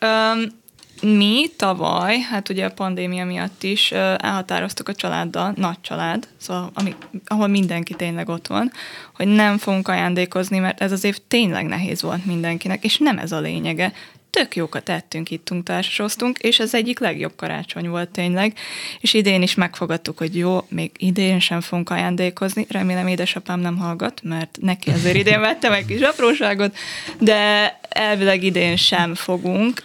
Mi 1.02 1.46
tavaly, 1.56 2.18
hát 2.18 2.48
ugye 2.48 2.64
a 2.64 2.70
pandémia 2.70 3.24
miatt 3.24 3.62
is 3.62 3.92
elhatároztuk 3.92 4.88
a 4.88 4.94
családdal, 4.94 5.52
nagy 5.56 5.80
család, 5.80 6.28
szóval 6.36 6.70
ami, 6.74 6.94
ahol 7.26 7.46
mindenki 7.46 7.94
tényleg 7.94 8.28
ott 8.28 8.46
van, 8.46 8.72
hogy 9.14 9.26
nem 9.26 9.58
fogunk 9.58 9.88
ajándékozni, 9.88 10.58
mert 10.58 10.80
ez 10.80 10.92
az 10.92 11.04
év 11.04 11.18
tényleg 11.28 11.66
nehéz 11.66 12.02
volt 12.02 12.26
mindenkinek, 12.26 12.84
és 12.84 12.98
nem 12.98 13.18
ez 13.18 13.32
a 13.32 13.40
lényege 13.40 13.92
tök 14.30 14.56
jókat 14.56 14.88
ettünk, 14.88 15.30
ittunk, 15.30 15.64
társasoztunk, 15.64 16.38
és 16.38 16.58
ez 16.58 16.74
egyik 16.74 16.98
legjobb 16.98 17.32
karácsony 17.36 17.88
volt 17.88 18.08
tényleg, 18.08 18.52
és 19.00 19.14
idén 19.14 19.42
is 19.42 19.54
megfogadtuk, 19.54 20.18
hogy 20.18 20.36
jó, 20.36 20.66
még 20.68 20.90
idén 20.96 21.40
sem 21.40 21.60
fogunk 21.60 21.90
ajándékozni, 21.90 22.66
remélem 22.68 23.06
édesapám 23.06 23.60
nem 23.60 23.78
hallgat, 23.78 24.20
mert 24.22 24.58
neki 24.60 24.90
azért 24.90 25.16
idén 25.16 25.40
vettem 25.50 25.72
egy 25.72 25.86
kis 25.86 26.00
apróságot, 26.00 26.76
de 27.18 27.78
elvileg 27.88 28.42
idén 28.42 28.76
sem 28.76 29.14
fogunk, 29.14 29.82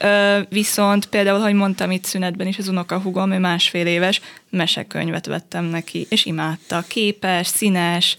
viszont 0.49 1.05
például, 1.05 1.39
hogy 1.39 1.53
mondtam 1.53 1.91
itt 1.91 2.03
szünetben 2.03 2.47
is, 2.47 2.58
az 2.58 2.67
unokahúgom, 2.67 3.31
ő 3.31 3.39
másfél 3.39 3.86
éves, 3.86 4.21
mesekönyvet 4.49 5.25
vettem 5.25 5.65
neki, 5.65 6.05
és 6.10 6.25
imádta, 6.25 6.84
képes, 6.88 7.47
színes, 7.47 8.17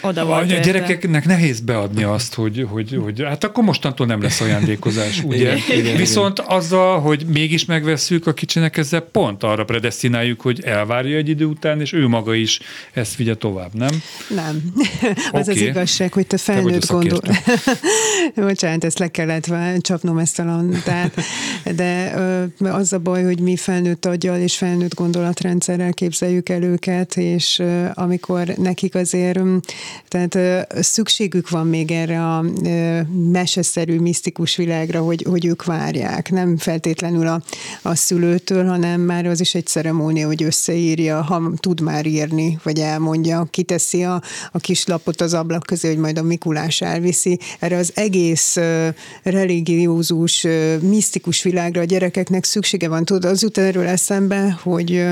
oda 0.00 0.24
volt. 0.24 0.52
A 0.52 0.60
gyerekeknek 0.60 1.26
nehéz 1.26 1.60
beadni 1.60 2.02
azt, 2.02 2.34
hogy, 2.34 2.66
hogy, 2.68 2.98
hogy 3.02 3.22
hát 3.22 3.44
akkor 3.44 3.64
mostantól 3.64 4.06
nem 4.06 4.22
lesz 4.22 4.40
ajándékozás, 4.40 5.22
ugye? 5.24 5.56
Igen, 5.56 5.78
igen, 5.78 5.96
Viszont 5.96 6.38
igen. 6.38 6.56
azzal, 6.56 7.00
hogy 7.00 7.24
mégis 7.26 7.64
megvesszük 7.64 8.26
a 8.26 8.32
kicsinek, 8.32 8.76
ezzel 8.76 9.00
pont 9.00 9.42
arra 9.42 9.64
predestináljuk, 9.64 10.40
hogy 10.40 10.60
elvárja 10.64 11.16
egy 11.16 11.28
idő 11.28 11.44
után, 11.44 11.80
és 11.80 11.92
ő 11.92 12.08
maga 12.08 12.34
is 12.34 12.60
ezt 12.92 13.16
vigye 13.16 13.34
tovább, 13.34 13.74
nem? 13.74 14.02
Nem. 14.28 14.62
az 15.32 15.48
okay. 15.48 15.54
az 15.54 15.60
igazság, 15.60 16.12
hogy 16.12 16.26
te 16.26 16.36
felnőtt 16.36 16.80
te 16.84 16.92
gondol. 16.92 17.20
Bocsánat, 18.48 18.84
ezt 18.84 18.98
le 18.98 19.08
kellett 19.08 19.46
csapnom 19.80 20.18
ezt 20.18 20.38
a 20.38 20.44
lantát, 20.44 21.20
de 21.76 22.14
az 22.58 22.92
a 22.92 22.98
baj, 22.98 23.24
hogy 23.24 23.40
mi 23.40 23.56
felnőtt 23.56 24.06
aggyal 24.06 24.38
és 24.38 24.56
felnőtt 24.56 24.94
gondolatrendszerrel 24.94 25.92
képzeljük 25.92 26.48
el 26.48 26.62
őket, 26.62 27.16
és 27.16 27.62
amikor 27.94 28.46
nekik 28.46 28.94
azért 28.94 29.40
tehát 30.08 30.66
szükségük 30.82 31.48
van 31.48 31.66
még 31.66 31.90
erre 31.90 32.24
a 32.24 32.44
meseszerű, 33.32 34.00
misztikus 34.00 34.56
világra, 34.56 35.00
hogy, 35.00 35.24
hogy 35.28 35.46
ők 35.46 35.64
várják. 35.64 36.30
Nem 36.30 36.56
feltétlenül 36.56 37.26
a, 37.26 37.42
a 37.82 37.94
szülőtől, 37.94 38.64
hanem 38.64 39.00
már 39.00 39.26
az 39.26 39.40
is 39.40 39.54
egy 39.54 39.66
ceremónia, 39.66 40.26
hogy 40.26 40.42
összeírja, 40.42 41.22
ha 41.22 41.52
tud 41.56 41.80
már 41.80 42.06
írni, 42.06 42.58
vagy 42.62 42.78
elmondja, 42.78 43.46
kiteszi 43.50 44.04
a, 44.04 44.22
a 44.52 44.58
kis 44.58 44.86
lapot 44.86 45.20
az 45.20 45.34
ablak 45.34 45.62
közé, 45.62 45.88
hogy 45.88 45.98
majd 45.98 46.18
a 46.18 46.22
Mikulás 46.22 46.80
elviszi. 46.80 47.38
Erre 47.58 47.76
az 47.76 47.92
egész 47.94 48.56
religiózus, 49.22 50.46
misztikus 50.80 51.42
világra 51.42 51.80
a 51.80 51.84
gyerekeknek 51.84 52.44
szüksége 52.44 52.88
van. 52.88 53.04
Tudod, 53.04 53.24
az 53.24 53.42
jut 53.42 53.58
erről 53.58 53.86
eszembe, 53.86 54.58
hogy 54.62 55.06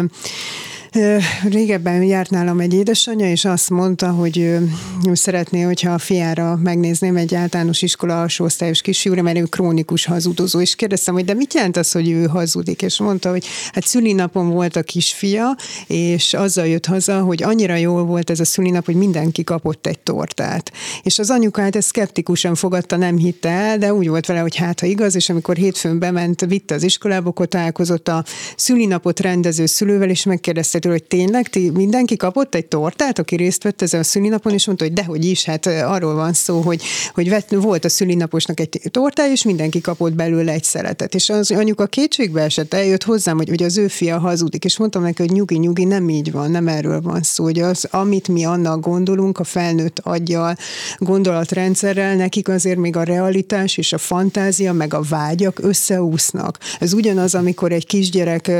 Régebben 1.48 2.02
járt 2.02 2.30
nálam 2.30 2.60
egy 2.60 2.74
édesanyja, 2.74 3.30
és 3.30 3.44
azt 3.44 3.70
mondta, 3.70 4.10
hogy 4.10 4.38
ő 4.38 4.68
szeretné, 5.12 5.60
hogyha 5.60 5.92
a 5.92 5.98
fiára 5.98 6.58
megnézném 6.62 7.16
egy 7.16 7.34
általános 7.34 7.82
iskola 7.82 8.20
alsó 8.20 8.44
osztályos 8.44 8.80
kisfiúra, 8.80 9.22
mert 9.22 9.38
ő 9.38 9.42
krónikus 9.42 10.04
hazudozó, 10.04 10.60
és 10.60 10.74
kérdeztem, 10.74 11.14
hogy 11.14 11.24
de 11.24 11.34
mit 11.34 11.54
jelent 11.54 11.76
az, 11.76 11.92
hogy 11.92 12.10
ő 12.10 12.24
hazudik? 12.24 12.82
És 12.82 12.98
mondta, 12.98 13.30
hogy 13.30 13.46
hát 13.72 13.86
szülinapon 13.86 14.50
volt 14.50 14.76
a 14.76 14.82
kisfia, 14.82 15.56
és 15.86 16.34
azzal 16.34 16.66
jött 16.66 16.86
haza, 16.86 17.20
hogy 17.20 17.42
annyira 17.42 17.74
jól 17.74 18.04
volt 18.04 18.30
ez 18.30 18.40
a 18.40 18.44
szülinap, 18.44 18.84
hogy 18.84 18.96
mindenki 18.96 19.44
kapott 19.44 19.86
egy 19.86 19.98
tortát. 19.98 20.72
És 21.02 21.18
az 21.18 21.30
anyukát 21.30 21.76
ezt 21.76 21.88
szkeptikusan 21.88 22.54
fogadta, 22.54 22.96
nem 22.96 23.16
hitte 23.16 23.48
el, 23.48 23.78
de 23.78 23.94
úgy 23.94 24.08
volt 24.08 24.26
vele, 24.26 24.40
hogy 24.40 24.56
hát 24.56 24.80
ha 24.80 24.86
igaz, 24.86 25.14
és 25.14 25.28
amikor 25.28 25.56
hétfőn 25.56 25.98
bement, 25.98 26.40
vitte 26.40 26.74
az 26.74 26.82
iskolába, 26.82 27.28
akkor 27.28 27.46
találkozott 27.46 28.08
a 28.08 28.24
szülinapot 28.56 29.20
rendező 29.20 29.66
szülővel, 29.66 30.10
és 30.10 30.24
megkérdezte 30.24 30.78
tőle, 30.86 30.98
hogy 30.98 31.18
tényleg 31.18 31.48
ti 31.48 31.70
mindenki 31.70 32.16
kapott 32.16 32.54
egy 32.54 32.66
tortát, 32.66 33.18
aki 33.18 33.36
részt 33.36 33.62
vett 33.62 33.82
ezen 33.82 34.00
a 34.00 34.02
szülinapon, 34.02 34.52
és 34.52 34.66
mondta, 34.66 34.84
hogy 34.84 34.92
dehogy 34.92 35.24
is, 35.24 35.44
hát 35.44 35.66
arról 35.66 36.14
van 36.14 36.32
szó, 36.32 36.60
hogy, 36.60 36.82
hogy 37.14 37.28
vett, 37.28 37.50
volt 37.50 37.84
a 37.84 37.88
szülinaposnak 37.88 38.60
egy 38.60 38.80
tortája, 38.90 39.32
és 39.32 39.42
mindenki 39.42 39.80
kapott 39.80 40.12
belőle 40.12 40.52
egy 40.52 40.64
szeletet. 40.64 41.14
És 41.14 41.30
az 41.30 41.50
anyuka 41.50 41.86
kétségbe 41.86 42.42
esett, 42.42 42.74
eljött 42.74 43.02
hozzám, 43.02 43.36
hogy, 43.36 43.48
hogy 43.48 43.62
az 43.62 43.76
ő 43.76 43.88
fia 43.88 44.18
hazudik, 44.18 44.64
és 44.64 44.78
mondtam 44.78 45.02
neki, 45.02 45.22
hogy 45.22 45.32
nyugi, 45.32 45.58
nyugi, 45.58 45.84
nem 45.84 46.08
így 46.08 46.32
van, 46.32 46.50
nem 46.50 46.68
erről 46.68 47.00
van 47.00 47.22
szó, 47.22 47.44
hogy 47.44 47.58
az, 47.58 47.88
amit 47.90 48.28
mi 48.28 48.44
annak 48.44 48.80
gondolunk, 48.80 49.38
a 49.38 49.44
felnőtt 49.44 49.98
aggyal, 49.98 50.56
gondolatrendszerrel, 50.98 52.16
nekik 52.16 52.48
azért 52.48 52.78
még 52.78 52.96
a 52.96 53.02
realitás 53.02 53.76
és 53.76 53.92
a 53.92 53.98
fantázia, 53.98 54.72
meg 54.72 54.94
a 54.94 55.02
vágyak 55.08 55.58
összeúsznak. 55.62 56.58
Ez 56.80 56.92
ugyanaz, 56.92 57.34
amikor 57.34 57.72
egy 57.72 57.86
kisgyerek 57.86 58.50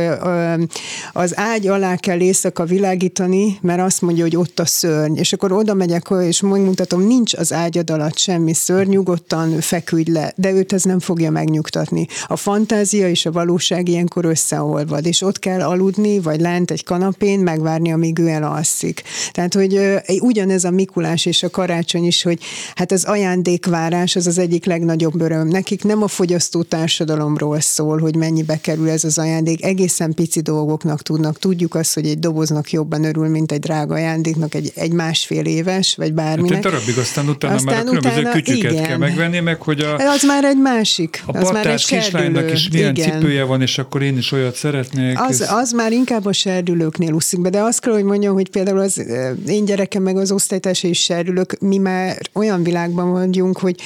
az 1.12 1.38
ágy 1.38 1.66
alá 1.66 1.96
kell 1.96 2.15
éjszaka 2.20 2.64
világítani, 2.64 3.58
mert 3.60 3.80
azt 3.80 4.00
mondja, 4.00 4.22
hogy 4.22 4.36
ott 4.36 4.58
a 4.58 4.66
szörny. 4.66 5.14
És 5.16 5.32
akkor 5.32 5.52
oda 5.52 5.74
megyek, 5.74 6.08
és 6.20 6.40
megmutatom, 6.40 7.06
nincs 7.06 7.34
az 7.34 7.52
ágyad 7.52 7.90
alatt 7.90 8.18
semmi 8.18 8.54
szörny, 8.54 8.88
nyugodtan 8.88 9.60
feküdj 9.60 10.10
le, 10.10 10.32
de 10.36 10.52
őt 10.52 10.72
ez 10.72 10.82
nem 10.82 11.00
fogja 11.00 11.30
megnyugtatni. 11.30 12.06
A 12.26 12.36
fantázia 12.36 13.08
és 13.08 13.26
a 13.26 13.32
valóság 13.32 13.88
ilyenkor 13.88 14.24
összeolvad, 14.24 15.06
és 15.06 15.22
ott 15.22 15.38
kell 15.38 15.60
aludni, 15.60 16.20
vagy 16.20 16.40
lent 16.40 16.70
egy 16.70 16.84
kanapén, 16.84 17.40
megvárni, 17.40 17.92
amíg 17.92 18.18
ő 18.18 18.28
elalszik. 18.28 19.02
Tehát, 19.32 19.54
hogy 19.54 19.80
ugyanez 20.18 20.64
a 20.64 20.70
Mikulás 20.70 21.26
és 21.26 21.42
a 21.42 21.50
karácsony 21.50 22.04
is, 22.04 22.22
hogy 22.22 22.38
hát 22.74 22.92
az 22.92 23.04
ajándékvárás 23.04 24.16
az 24.16 24.26
az 24.26 24.38
egyik 24.38 24.64
legnagyobb 24.64 25.20
öröm. 25.20 25.48
Nekik 25.48 25.84
nem 25.84 26.02
a 26.02 26.08
fogyasztó 26.08 26.62
társadalomról 26.62 27.60
szól, 27.60 27.98
hogy 27.98 28.16
mennyibe 28.16 28.60
kerül 28.60 28.88
ez 28.88 29.04
az 29.04 29.18
ajándék, 29.18 29.64
egészen 29.64 30.14
pici 30.14 30.40
dolgoknak 30.40 31.02
tudnak. 31.02 31.38
Tudjuk 31.38 31.74
azt, 31.74 31.94
hogy 31.94 32.05
egy 32.08 32.18
doboznak 32.18 32.70
jobban 32.70 33.04
örül, 33.04 33.28
mint 33.28 33.52
egy 33.52 33.60
drága 33.60 33.94
ajándéknak, 33.94 34.54
egy, 34.54 34.72
egy 34.74 34.92
másfél 34.92 35.44
éves, 35.44 35.94
vagy 35.94 36.12
bárminek. 36.12 36.54
Hát 36.54 36.64
egy 36.64 36.72
darabig, 36.72 36.98
aztán 36.98 37.28
utána 37.28 37.54
aztán 37.54 37.74
már 37.74 37.82
a 37.82 37.84
különböző 37.84 38.20
utána, 38.20 38.30
kütyüket 38.30 38.72
igen. 38.72 38.84
kell 38.84 38.96
megvenni, 38.96 39.40
meg 39.40 39.62
hogy 39.62 39.80
a... 39.80 39.96
Az 39.96 40.22
már 40.22 40.44
egy 40.44 40.58
másik. 40.58 41.22
A 41.26 41.38
az 41.38 41.50
már 41.50 41.66
egy 41.66 41.84
kislánynak 41.84 42.52
is 42.52 42.68
milyen 42.68 42.94
igen. 42.94 43.10
cipője 43.10 43.44
van, 43.44 43.62
és 43.62 43.78
akkor 43.78 44.02
én 44.02 44.16
is 44.16 44.32
olyat 44.32 44.54
szeretnék. 44.54 45.20
Az, 45.20 45.40
ez... 45.40 45.52
az 45.52 45.72
már 45.72 45.92
inkább 45.92 46.26
a 46.26 46.32
serdülőknél 46.32 47.12
úszik 47.12 47.40
be, 47.40 47.50
de 47.50 47.60
azt 47.60 47.80
kell, 47.80 47.92
hogy 47.92 48.04
mondjam, 48.04 48.34
hogy 48.34 48.50
például 48.50 48.78
az 48.78 49.04
én 49.46 49.64
gyerekem 49.64 50.02
meg 50.02 50.16
az 50.16 50.30
osztálytársai 50.30 50.90
is 50.90 51.02
serdülők, 51.02 51.60
mi 51.60 51.78
már 51.78 52.18
olyan 52.32 52.62
világban 52.62 53.10
vagyunk, 53.10 53.58
hogy 53.58 53.76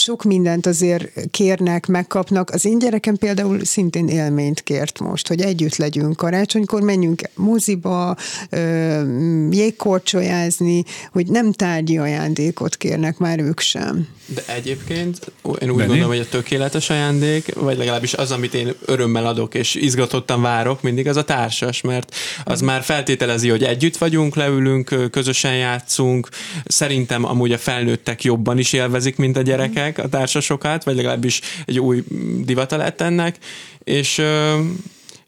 sok 0.00 0.22
mindent 0.22 0.66
azért 0.66 1.30
kérnek, 1.30 1.86
megkapnak. 1.86 2.50
Az 2.50 2.64
én 2.64 2.78
gyerekem 2.78 3.16
például 3.16 3.64
szintén 3.64 4.08
élményt 4.08 4.62
kért 4.62 4.98
most, 4.98 5.28
hogy 5.28 5.40
együtt 5.40 5.76
legyünk 5.76 6.16
karácsonykor, 6.16 6.82
menjünk 6.82 7.22
moziba, 7.34 8.16
jégkorcsolyázni, 9.50 10.84
hogy 11.12 11.26
nem 11.26 11.52
tárgyi 11.52 11.98
ajándékot 11.98 12.76
kérnek 12.76 13.18
már 13.18 13.38
ők 13.38 13.60
sem. 13.60 14.08
De 14.34 14.42
egyébként 14.54 15.32
én 15.44 15.70
úgy 15.70 15.76
Benni? 15.76 15.86
gondolom, 15.86 16.08
hogy 16.08 16.18
a 16.18 16.28
tökéletes 16.28 16.90
ajándék, 16.90 17.54
vagy 17.54 17.76
legalábbis 17.76 18.14
az, 18.14 18.30
amit 18.30 18.54
én 18.54 18.74
örömmel 18.84 19.26
adok 19.26 19.54
és 19.54 19.74
izgatottan 19.74 20.42
várok, 20.42 20.82
mindig 20.82 21.08
az 21.08 21.16
a 21.16 21.24
társas, 21.24 21.80
mert 21.80 22.14
az 22.44 22.60
már 22.60 22.82
feltételezi, 22.82 23.48
hogy 23.48 23.62
együtt 23.62 23.96
vagyunk, 23.96 24.34
leülünk, 24.34 25.10
közösen 25.10 25.56
játszunk. 25.56 26.28
Szerintem 26.64 27.24
amúgy 27.24 27.52
a 27.52 27.58
felnőttek 27.58 28.24
jobban 28.24 28.58
is 28.58 28.72
élvezik, 28.72 29.16
mint 29.16 29.36
a 29.36 29.42
gyerekek 29.42 29.89
a 29.98 30.08
társasokat, 30.08 30.84
vagy 30.84 30.96
legalábbis 30.96 31.40
egy 31.64 31.80
új 31.80 32.04
divata 32.44 32.76
lett 32.76 33.00
ennek, 33.00 33.36
és 33.84 34.22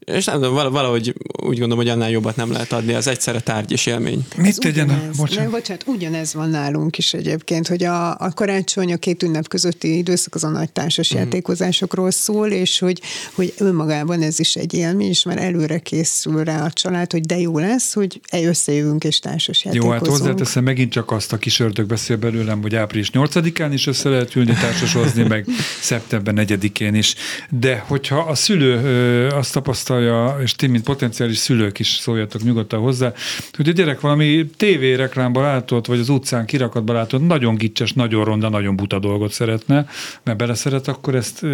és 0.05 0.25
nem 0.25 0.35
tudom, 0.35 0.55
valahogy 0.55 1.15
úgy 1.43 1.59
gondolom, 1.59 1.77
hogy 1.77 1.89
annál 1.89 2.11
jobbat 2.11 2.37
nem 2.37 2.53
lehet 2.53 2.73
adni, 2.73 2.93
az 2.93 3.07
egyszerre 3.07 3.41
tárgy 3.41 3.73
és 3.73 3.87
élmény. 3.87 4.27
Mit 4.37 4.59
tegyen 4.59 4.89
a... 4.89 5.01
Bocsánat. 5.17 5.43
Nem, 5.43 5.51
bocsánat, 5.51 5.85
ugyanez 5.87 6.35
van 6.35 6.51
nálunk 6.51 6.99
is 6.99 7.15
egyébként, 7.15 7.69
hogy 7.69 7.85
a, 7.85 8.11
a 8.11 8.33
karácsony, 8.35 8.93
a 8.93 8.97
két 8.97 9.23
ünnep 9.23 9.49
közötti 9.49 9.97
időszak 9.97 10.35
az 10.35 10.45
a 10.45 10.49
nagy 10.49 10.73
társas 10.73 11.15
mm. 11.15 11.19
játékozásokról 11.19 12.11
szól, 12.11 12.49
és 12.49 12.79
hogy, 12.79 13.01
hogy 13.35 13.55
önmagában 13.59 14.23
ez 14.23 14.39
is 14.39 14.55
egy 14.55 14.75
élmény, 14.75 15.09
és 15.09 15.23
már 15.23 15.39
előre 15.39 15.79
készül 15.79 16.45
rá 16.45 16.65
a 16.65 16.71
család, 16.71 17.13
hogy 17.13 17.21
de 17.21 17.39
jó 17.39 17.59
lesz, 17.59 17.95
hogy 17.95 18.21
összejövünk 18.33 19.05
és 19.05 19.19
társas 19.19 19.65
játékozunk. 19.65 19.95
Jó, 19.95 19.99
hát 19.99 20.19
hozzáteszem 20.19 20.65
megint 20.65 20.93
csak 20.93 21.11
azt 21.11 21.33
a 21.33 21.37
kis 21.37 21.61
ördög 21.61 21.87
beszél 21.87 22.17
belőlem, 22.17 22.63
hogy 22.63 22.75
április 22.75 23.11
8-án 23.13 23.71
is 23.73 23.87
össze 23.87 24.09
lehet 24.09 24.35
ülni 24.37 24.53
társasozni, 24.53 25.23
meg 25.23 25.47
szeptember 25.81 26.35
4-én 26.37 26.95
is. 26.95 27.15
De 27.51 27.85
hogyha 27.87 28.19
a 28.19 28.35
szülő 28.35 29.29
azt 29.29 29.53
tapasztal, 29.53 29.92
tapasztalja, 29.93 30.43
és 30.43 30.55
ti, 30.55 30.67
mint 30.67 30.85
potenciális 30.85 31.37
szülők 31.37 31.79
is 31.79 31.89
szóljatok 31.89 32.43
nyugodtan 32.43 32.81
hozzá, 32.81 33.13
hogy 33.53 33.69
a 33.69 33.73
gyerek 33.73 34.01
valami 34.01 34.47
tévéreklámban 34.57 35.43
látott, 35.43 35.87
vagy 35.87 35.99
az 35.99 36.09
utcán 36.09 36.47
kirakatban 36.47 36.95
látott, 36.95 37.27
nagyon 37.27 37.55
gicses, 37.55 37.93
nagyon 37.93 38.25
ronda, 38.25 38.49
nagyon 38.49 38.77
buta 38.77 38.99
dolgot 38.99 39.33
szeretne, 39.33 39.87
mert 40.23 40.39
beleszeret, 40.39 40.89
akkor 40.89 41.15
ezt 41.15 41.47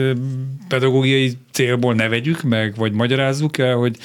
pedagógiai 0.69 1.37
célból 1.53 1.95
ne 1.95 2.09
vegyük 2.09 2.43
meg, 2.43 2.75
vagy 2.77 2.93
magyarázzuk 2.93 3.59
el, 3.59 3.77
hogy 3.77 3.97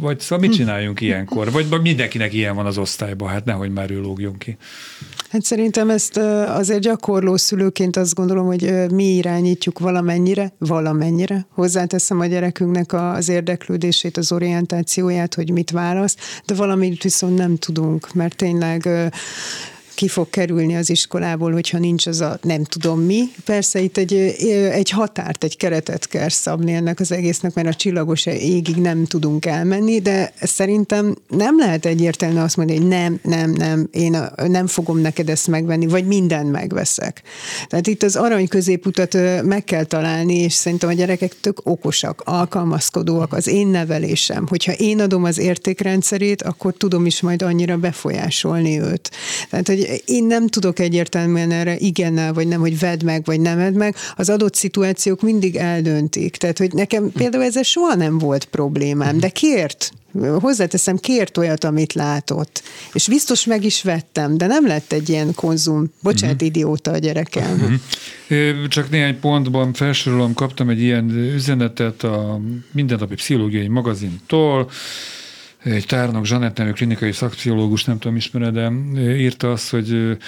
vagy 0.00 0.20
szóval 0.20 0.48
mit 0.48 0.56
csináljunk 0.56 1.00
ilyenkor? 1.00 1.50
Vagy, 1.50 1.80
mindenkinek 1.82 2.32
ilyen 2.32 2.54
van 2.54 2.66
az 2.66 2.78
osztályban, 2.78 3.28
hát 3.28 3.44
nehogy 3.44 3.70
már 3.70 3.90
ő 3.90 4.00
lógjon 4.00 4.38
ki. 4.38 4.56
Hát 5.30 5.42
szerintem 5.42 5.90
ezt 5.90 6.16
azért 6.46 6.80
gyakorló 6.80 7.36
szülőként 7.36 7.96
azt 7.96 8.14
gondolom, 8.14 8.46
hogy 8.46 8.90
mi 8.90 9.04
irányítjuk 9.04 9.78
valamennyire, 9.78 10.52
valamennyire. 10.58 11.46
Hozzáteszem 11.50 12.20
a 12.20 12.26
gyerekünknek 12.26 12.92
az 12.92 13.28
érdeklődését, 13.28 14.16
az 14.16 14.32
orientációját, 14.32 15.34
hogy 15.34 15.50
mit 15.50 15.70
választ, 15.70 16.20
de 16.46 16.54
valamit 16.54 17.02
viszont 17.02 17.36
nem 17.36 17.56
tudunk, 17.56 18.12
mert 18.14 18.36
tényleg 18.36 18.88
ki 19.94 20.08
fog 20.08 20.30
kerülni 20.30 20.76
az 20.76 20.90
iskolából, 20.90 21.52
hogyha 21.52 21.78
nincs 21.78 22.06
az 22.06 22.20
a 22.20 22.38
nem 22.42 22.64
tudom 22.64 23.00
mi. 23.00 23.22
Persze 23.44 23.80
itt 23.80 23.96
egy, 23.96 24.14
egy 24.72 24.90
határt, 24.90 25.44
egy 25.44 25.56
keretet 25.56 26.08
kell 26.08 26.28
szabni 26.28 26.72
ennek 26.72 27.00
az 27.00 27.12
egésznek, 27.12 27.54
mert 27.54 27.68
a 27.68 27.74
csillagos 27.74 28.26
égig 28.26 28.76
nem 28.76 29.04
tudunk 29.04 29.46
elmenni, 29.46 30.00
de 30.00 30.32
szerintem 30.40 31.16
nem 31.28 31.58
lehet 31.58 31.86
egyértelmű 31.86 32.38
azt 32.38 32.56
mondani, 32.56 32.78
hogy 32.78 32.88
nem, 32.88 33.18
nem, 33.22 33.50
nem, 33.50 33.88
én 33.90 34.16
nem 34.46 34.66
fogom 34.66 34.98
neked 34.98 35.28
ezt 35.28 35.46
megvenni, 35.46 35.86
vagy 35.86 36.06
mindent 36.06 36.50
megveszek. 36.50 37.22
Tehát 37.68 37.86
itt 37.86 38.02
az 38.02 38.16
arany 38.16 38.48
középutat 38.48 39.16
meg 39.44 39.64
kell 39.64 39.84
találni, 39.84 40.34
és 40.34 40.52
szerintem 40.52 40.88
a 40.88 40.92
gyerekek 40.92 41.40
tök 41.40 41.60
okosak, 41.62 42.22
alkalmazkodóak, 42.24 43.32
az 43.32 43.46
én 43.46 43.66
nevelésem. 43.66 44.46
Hogyha 44.48 44.72
én 44.72 45.00
adom 45.00 45.24
az 45.24 45.38
értékrendszerét, 45.38 46.42
akkor 46.42 46.74
tudom 46.76 47.06
is 47.06 47.20
majd 47.20 47.42
annyira 47.42 47.76
befolyásolni 47.76 48.80
őt. 48.80 49.10
Tehát, 49.50 49.66
hogy 49.66 49.81
én 50.04 50.24
nem 50.24 50.46
tudok 50.46 50.78
egyértelműen 50.78 51.50
erre 51.50 51.76
igennel, 51.76 52.32
vagy 52.32 52.48
nem, 52.48 52.60
hogy 52.60 52.78
vedd 52.78 53.04
meg, 53.04 53.24
vagy 53.24 53.40
nem 53.40 53.56
vedd 53.56 53.74
meg. 53.74 53.96
Az 54.16 54.28
adott 54.28 54.54
szituációk 54.54 55.22
mindig 55.22 55.56
eldöntik. 55.56 56.36
Tehát, 56.36 56.58
hogy 56.58 56.72
nekem 56.72 57.12
például 57.12 57.44
ezzel 57.44 57.62
soha 57.62 57.94
nem 57.94 58.18
volt 58.18 58.44
problémám, 58.44 59.18
de 59.18 59.28
kért, 59.28 59.92
hozzáteszem, 60.40 60.96
kért 60.96 61.38
olyat, 61.38 61.64
amit 61.64 61.92
látott. 61.92 62.62
És 62.92 63.08
biztos 63.08 63.44
meg 63.44 63.64
is 63.64 63.82
vettem, 63.82 64.36
de 64.36 64.46
nem 64.46 64.66
lett 64.66 64.92
egy 64.92 65.08
ilyen 65.08 65.34
konzum, 65.34 65.92
bocsánat, 66.02 66.34
uh-huh. 66.34 66.48
idióta 66.48 66.90
a 66.90 66.98
gyerekem. 66.98 67.80
Uh-huh. 68.30 68.68
Csak 68.68 68.90
néhány 68.90 69.20
pontban 69.20 69.72
felsorolom, 69.72 70.34
kaptam 70.34 70.68
egy 70.68 70.80
ilyen 70.80 71.10
üzenetet 71.10 72.02
a 72.02 72.40
mindennapi 72.72 73.14
pszichológiai 73.14 73.68
magazintól, 73.68 74.70
egy 75.64 75.86
tárnok 75.86 76.26
Zsanett 76.26 76.56
nevű 76.56 76.70
klinikai 76.70 77.12
szakpszichológus, 77.12 77.84
nem 77.84 77.98
tudom, 77.98 78.16
ismered, 78.16 78.54
de 78.54 78.70
írta 79.16 79.50
azt, 79.50 79.70
hogy 79.70 80.18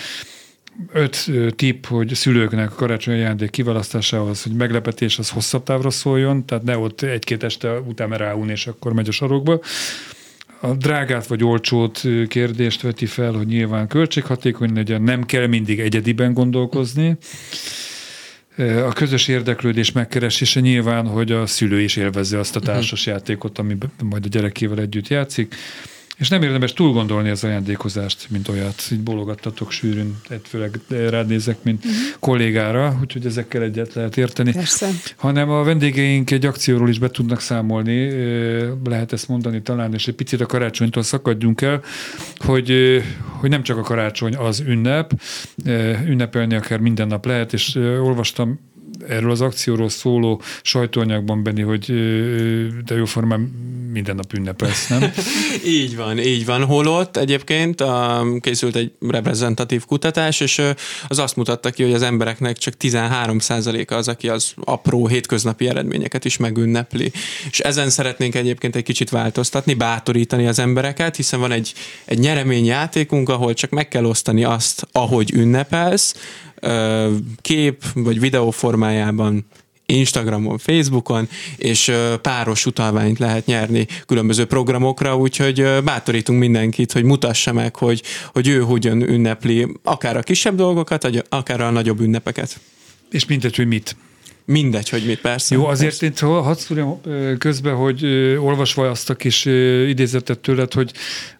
öt 0.93 1.31
tip, 1.57 1.87
hogy 1.87 2.15
szülőknek 2.15 2.73
a 2.73 2.75
karácsonyi 2.75 3.17
ajándék 3.17 3.51
kiválasztásához, 3.51 4.43
hogy 4.43 4.53
meglepetés 4.53 5.19
az 5.19 5.31
hosszabb 5.31 5.63
távra 5.63 5.91
szóljon, 5.91 6.47
tehát 6.47 6.65
ne 6.65 6.77
ott 6.79 7.03
egy-két 7.03 7.43
este 7.43 7.79
után 7.79 8.11
ráún, 8.11 8.49
és 8.49 8.67
akkor 8.67 8.93
megy 8.93 9.09
a 9.09 9.13
sarokba. 9.13 9.61
A 10.61 10.73
drágát 10.73 11.27
vagy 11.27 11.45
olcsót 11.45 12.03
kérdést 12.29 12.83
veti 12.83 13.07
fel, 13.07 13.33
hogy 13.33 13.47
nyilván 13.47 13.89
költséghatékony 13.89 14.73
legyen, 14.75 15.03
nem 15.03 15.25
kell 15.25 15.47
mindig 15.47 15.81
egyediben 15.81 16.33
gondolkozni 16.33 17.17
a 18.59 18.93
közös 18.93 19.29
érdeklődés 19.29 19.93
megkeresése 19.93 20.61
nyilván, 20.61 21.07
hogy 21.07 21.33
a 21.33 21.47
szülő 21.47 21.81
is 21.81 21.97
élvezze 21.97 22.39
azt 22.39 22.57
a 22.57 22.59
mhm. 22.59 22.69
társas 22.69 23.07
játékot, 23.07 23.59
ami 23.59 23.77
majd 24.03 24.25
a 24.25 24.29
gyerekével 24.29 24.79
együtt 24.79 25.09
játszik. 25.09 25.55
És 26.17 26.29
nem 26.29 26.43
érdemes 26.43 26.73
túl 26.73 26.93
gondolni 26.93 27.29
az 27.29 27.45
ajándékozást, 27.45 28.27
mint 28.31 28.49
olyat. 28.49 28.83
Így 28.93 29.01
bologattatok 29.01 29.71
sűrűn, 29.71 30.21
főleg 30.43 30.81
rád 30.89 31.27
nézek, 31.27 31.63
mint 31.63 31.85
uh-huh. 31.85 32.01
kollégára, 32.19 32.99
úgyhogy 33.01 33.27
ezekkel 33.27 33.63
egyet 33.63 33.95
lehet 33.95 34.17
érteni. 34.17 34.53
Persze. 34.53 34.89
Hanem 35.17 35.51
a 35.51 35.63
vendégeink 35.63 36.31
egy 36.31 36.47
akcióról 36.47 36.89
is 36.89 36.99
be 36.99 37.09
tudnak 37.09 37.41
számolni, 37.41 38.11
lehet 38.85 39.13
ezt 39.13 39.29
mondani 39.29 39.63
talán, 39.63 39.95
és 39.95 40.09
egy 40.09 40.15
picit 40.15 40.41
a 40.41 40.47
karácsonytól 40.47 41.03
szakadjunk 41.03 41.61
el, 41.61 41.83
hogy, 42.37 43.01
hogy 43.21 43.51
nem 43.51 43.63
csak 43.63 43.79
a 43.79 43.83
karácsony 43.83 44.37
az 44.37 44.61
ünnep, 44.61 45.13
ünnepelni 46.07 46.55
akár 46.55 46.79
minden 46.79 47.07
nap 47.07 47.27
lehet, 47.27 47.53
és 47.53 47.75
olvastam 47.75 48.73
erről 49.09 49.31
az 49.31 49.41
akcióról 49.41 49.89
szóló 49.89 50.41
sajtóanyagban, 50.63 51.43
Benni, 51.43 51.63
hogy 51.63 51.85
de 52.85 52.95
jó 52.95 53.05
formán 53.05 53.41
minden 53.93 54.15
nap 54.15 54.33
ünnepelsz, 54.33 54.87
nem? 54.87 55.13
így 55.79 55.97
van, 55.97 56.19
így 56.19 56.45
van. 56.45 56.65
Holott 56.65 57.17
egyébként 57.17 57.81
a, 57.81 58.25
készült 58.41 58.77
egy 58.77 58.93
reprezentatív 59.09 59.85
kutatás, 59.85 60.41
és 60.41 60.63
az 61.09 61.19
azt 61.19 61.37
mutatta 61.37 61.71
ki, 61.71 61.83
hogy 61.83 61.93
az 61.93 62.03
embereknek 62.03 62.57
csak 62.59 62.75
13%-a 62.81 63.95
az, 63.95 64.09
aki 64.09 64.29
az 64.29 64.55
apró 64.65 65.07
hétköznapi 65.07 65.69
eredményeket 65.69 66.25
is 66.25 66.37
megünnepli. 66.37 67.13
És 67.51 67.61
ezen 67.61 67.91
szeretnénk 67.91 68.35
egyébként 68.35 68.77
egy 68.77 68.83
kicsit 68.83 69.11
változtatni, 69.11 69.75
bátorítani 69.75 70.47
az 70.47 70.59
embereket, 70.59 71.17
hiszen 71.17 71.41
van 71.41 71.53
egy, 71.53 71.73
egy 72.05 72.19
nyereményjátékunk, 72.19 73.29
ahol 73.29 73.55
csak 73.55 73.71
meg 73.71 73.89
kell 73.89 74.05
osztani 74.05 74.45
azt, 74.45 74.87
ahogy 74.93 75.33
ünnepelsz, 75.33 76.15
kép 77.41 77.83
vagy 77.95 78.21
videó 78.21 78.51
formájában 78.51 79.47
Instagramon, 79.87 80.59
Facebookon, 80.59 81.29
és 81.57 81.93
páros 82.21 82.67
utalványt 82.67 83.19
lehet 83.19 83.47
nyerni 83.47 83.87
különböző 84.07 84.45
programokra, 84.45 85.17
úgyhogy 85.17 85.67
bátorítunk 85.85 86.39
mindenkit, 86.39 86.93
hogy 86.93 87.05
mutassa 87.05 87.53
meg, 87.53 87.77
hogy, 87.77 88.03
hogy 88.33 88.49
ő 88.49 88.61
hogyan 88.61 89.09
ünnepli 89.09 89.69
akár 89.83 90.17
a 90.17 90.23
kisebb 90.23 90.55
dolgokat, 90.55 91.25
akár 91.29 91.61
a 91.61 91.71
nagyobb 91.71 92.01
ünnepeket. 92.01 92.61
És 93.11 93.27
mindegy, 93.27 93.57
hogy 93.57 93.67
mit. 93.67 93.97
Mindegy, 94.47 94.89
hogy 94.89 95.07
mit, 95.07 95.21
persze. 95.21 95.55
Jó, 95.55 95.67
azért 95.67 95.99
persze. 95.99 96.07
itt 96.07 96.19
hadd 96.19 96.57
szúrjam 96.57 97.01
közben, 97.39 97.75
hogy 97.75 98.05
olvasva 98.41 98.91
azt 98.91 99.11
a 99.11 99.15
kis 99.15 99.45
idézetet 99.89 100.39
tőled, 100.39 100.73
hogy 100.73 100.93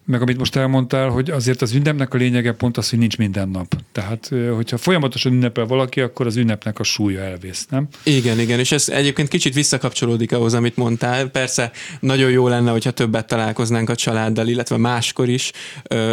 meg 0.05 0.21
amit 0.21 0.37
most 0.37 0.55
elmondtál, 0.55 1.09
hogy 1.09 1.29
azért 1.29 1.61
az 1.61 1.73
ünnepnek 1.73 2.13
a 2.13 2.17
lényege 2.17 2.51
pont 2.51 2.77
az, 2.77 2.89
hogy 2.89 2.99
nincs 2.99 3.17
minden 3.17 3.49
nap. 3.49 3.75
Tehát, 3.91 4.31
hogyha 4.55 4.77
folyamatosan 4.77 5.33
ünnepel 5.33 5.65
valaki, 5.65 6.01
akkor 6.01 6.25
az 6.25 6.35
ünnepnek 6.35 6.79
a 6.79 6.83
súlya 6.83 7.19
elvész, 7.21 7.67
nem? 7.69 7.87
Igen, 8.03 8.39
igen, 8.39 8.59
és 8.59 8.71
ez 8.71 8.89
egyébként 8.89 9.27
kicsit 9.27 9.53
visszakapcsolódik 9.53 10.31
ahhoz, 10.31 10.53
amit 10.53 10.75
mondtál. 10.75 11.27
Persze 11.27 11.71
nagyon 11.99 12.29
jó 12.29 12.47
lenne, 12.47 12.71
hogyha 12.71 12.91
többet 12.91 13.27
találkoznánk 13.27 13.89
a 13.89 13.95
családdal, 13.95 14.47
illetve 14.47 14.77
máskor 14.77 15.29
is 15.29 15.51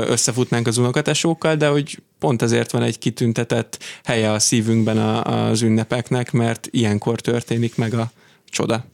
összefutnánk 0.07 0.67
az 0.67 0.79
unokatesókkal, 0.79 1.55
de 1.55 1.67
hogy 1.67 1.99
pont 2.23 2.43
ezért 2.43 2.71
van 2.71 2.83
egy 2.83 2.99
kitüntetett 2.99 3.79
helye 4.05 4.33
a 4.33 4.39
szívünkben 4.39 4.99
az 4.99 5.63
ünnepeknek, 5.63 6.33
mert 6.33 6.69
ilyenkor 6.71 7.21
történik 7.21 7.77
meg 7.77 7.95
a 7.95 8.11
csoda. 8.49 8.85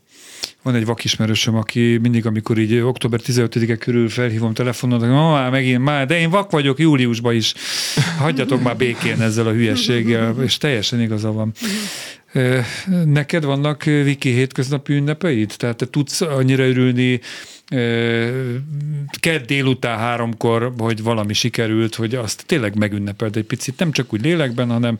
Van 0.62 0.74
egy 0.74 0.84
vakismerősöm, 0.84 1.56
aki 1.56 1.98
mindig, 2.02 2.26
amikor 2.26 2.58
így 2.58 2.78
október 2.78 3.20
15-e 3.26 3.76
körül 3.76 4.08
felhívom 4.08 4.54
telefonon, 4.54 4.98
hogy 4.98 5.08
már 5.08 5.50
megint, 5.50 5.82
már, 5.82 6.06
de 6.06 6.18
én 6.18 6.30
vak 6.30 6.50
vagyok 6.50 6.78
júliusban 6.78 7.34
is. 7.34 7.54
Hagyjatok 8.18 8.62
már 8.62 8.76
békén 8.76 9.20
ezzel 9.20 9.46
a 9.46 9.52
hülyességgel, 9.52 10.42
és 10.42 10.56
teljesen 10.56 11.00
igaza 11.00 11.32
van. 11.32 11.52
Neked 13.04 13.44
vannak, 13.44 13.82
Viki, 13.84 14.32
hétköznapi 14.32 14.94
ünnepeid? 14.94 15.54
Tehát 15.56 15.76
te 15.76 15.86
tudsz 15.86 16.20
annyira 16.20 16.68
örülni 16.68 17.20
kedd 19.20 19.46
délután 19.46 19.98
háromkor, 19.98 20.72
hogy 20.78 21.02
valami 21.02 21.32
sikerült, 21.32 21.94
hogy 21.94 22.14
azt 22.14 22.46
tényleg 22.46 22.76
megünnepeld 22.76 23.36
egy 23.36 23.44
picit, 23.44 23.78
nem 23.78 23.92
csak 23.92 24.12
úgy 24.12 24.22
lélekben, 24.22 24.70
hanem 24.70 24.96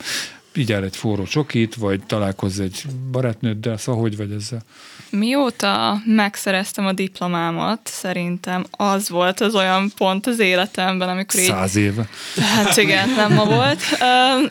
el 0.67 0.83
egy 0.83 0.95
forró 0.95 1.23
csokit, 1.23 1.75
vagy 1.75 2.03
találkozz 2.05 2.59
egy 2.59 2.83
barátnőddel, 3.11 3.77
szóval 3.77 4.01
hogy 4.01 4.17
vagy 4.17 4.31
ezzel? 4.31 4.63
Mióta 5.11 6.01
megszereztem 6.05 6.85
a 6.85 6.91
diplomámat, 6.91 7.79
szerintem 7.83 8.65
az 8.71 9.09
volt 9.09 9.39
az 9.39 9.55
olyan 9.55 9.91
pont 9.97 10.27
az 10.27 10.39
életemben, 10.39 11.09
amikor 11.09 11.39
így... 11.39 11.45
Száz 11.45 11.75
éve. 11.75 12.07
Hát 12.55 12.77
igen, 12.77 13.09
nem 13.09 13.33
ma 13.33 13.45
volt. 13.45 13.81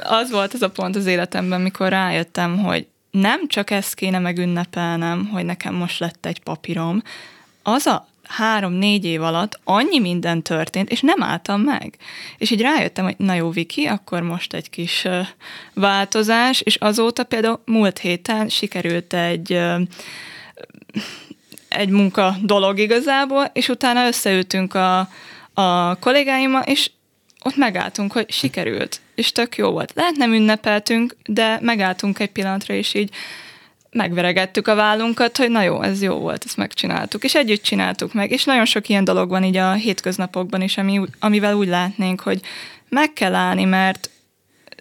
Az 0.03 0.31
volt 0.31 0.55
az 0.55 0.63
a 0.63 0.71
pont 0.71 0.97
az 0.97 1.07
életemben, 1.07 1.61
mikor 1.61 1.89
rájöttem, 1.89 2.59
hogy 2.59 2.87
nem 3.11 3.49
csak 3.49 3.71
ezt 3.71 3.95
kéne 3.95 4.19
megünnepelnem, 4.19 5.29
hogy 5.33 5.45
nekem 5.45 5.75
most 5.75 5.99
lett 5.99 6.27
egy 6.27 6.41
papírom, 6.41 7.03
az 7.63 7.87
a 7.87 8.09
három-négy 8.29 9.05
év 9.05 9.23
alatt 9.23 9.61
annyi 9.65 9.99
minden 9.99 10.43
történt, 10.43 10.91
és 10.91 11.01
nem 11.01 11.23
álltam 11.23 11.61
meg. 11.61 11.97
És 12.39 12.51
így 12.51 12.61
rájöttem, 12.61 13.05
hogy 13.05 13.15
na 13.19 13.35
jó, 13.35 13.51
Viki, 13.51 13.85
akkor 13.85 14.23
most 14.23 14.55
egy 14.55 14.71
kis 14.71 15.07
változás, 15.75 16.61
és 16.61 16.77
azóta 16.77 17.25
például 17.25 17.63
múlt 17.65 17.99
héten 17.99 18.49
sikerült 18.49 19.15
egy 19.15 19.61
egy 21.69 21.89
munka 21.89 22.37
dolog 22.43 22.79
igazából, 22.79 23.51
és 23.53 23.69
utána 23.69 24.07
összeültünk 24.07 24.75
a, 24.75 24.99
a 25.55 25.99
kollégáimmal, 25.99 26.63
és 26.63 26.91
ott 27.45 27.57
megálltunk, 27.57 28.13
hogy 28.13 28.31
sikerült, 28.31 29.01
és 29.15 29.33
tök 29.33 29.57
jó 29.57 29.71
volt. 29.71 29.93
Lehet 29.95 30.17
nem 30.17 30.33
ünnepeltünk, 30.33 31.17
de 31.27 31.59
megálltunk 31.61 32.19
egy 32.19 32.31
pillanatra, 32.31 32.75
és 32.75 32.95
így 32.95 33.11
megveregettük 33.91 34.69
a 34.69 34.75
vállunkat, 34.75 35.37
hogy 35.37 35.51
na 35.51 35.63
jó, 35.63 35.83
ez 35.83 36.03
jó 36.03 36.15
volt, 36.15 36.45
ezt 36.45 36.57
megcsináltuk, 36.57 37.25
és 37.25 37.35
együtt 37.35 37.63
csináltuk 37.63 38.13
meg, 38.13 38.31
és 38.31 38.45
nagyon 38.45 38.65
sok 38.65 38.89
ilyen 38.89 39.05
dolog 39.05 39.29
van 39.29 39.45
így 39.45 39.57
a 39.57 39.73
hétköznapokban 39.73 40.63
is, 40.63 40.77
ami, 40.77 41.01
amivel 41.19 41.55
úgy 41.55 41.69
látnénk, 41.69 42.21
hogy 42.21 42.41
meg 42.89 43.13
kell 43.13 43.35
állni, 43.35 43.65
mert 43.65 44.11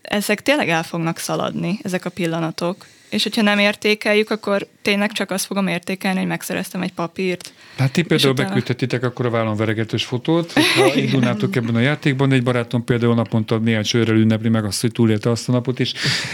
ezek 0.02 0.42
tényleg 0.42 0.70
el 0.70 0.84
fognak 0.84 1.18
szaladni, 1.18 1.80
ezek 1.84 2.06
a 2.06 2.10
pillanatok, 2.10 2.86
és 3.10 3.24
hogyha 3.24 3.42
nem 3.42 3.60
értékeljük, 3.60 4.30
akkor 4.30 4.68
tényleg 4.88 5.12
csak 5.12 5.32
azt 5.32 5.46
fogom 5.46 5.68
értékelni, 5.68 6.20
hogy 6.20 6.28
megszereztem 6.28 6.82
egy 6.82 6.94
papírt. 6.94 7.54
Hát 7.78 7.92
ti 7.92 8.02
például 8.02 8.32
utána... 8.32 8.48
beküldhetitek 8.48 9.04
akkor 9.04 9.26
a 9.26 9.30
vállon 9.30 9.56
veregetős 9.56 10.06
fotót, 10.06 10.54
ha 10.80 10.96
indulnátok 10.96 11.56
ebben 11.56 11.76
a 11.76 11.80
játékban, 11.80 12.32
egy 12.32 12.44
barátom 12.44 12.84
például 12.84 13.16
naponta 13.16 13.58
néhány 13.58 13.84
sörrel 13.84 14.16
ünnepli 14.16 14.50
meg 14.50 14.66
azt, 14.66 14.82
hogy 14.82 14.92
túlélte 14.92 15.30
azt 15.30 15.50
a 15.50 15.52
napot, 15.52 15.80
és 15.80 15.94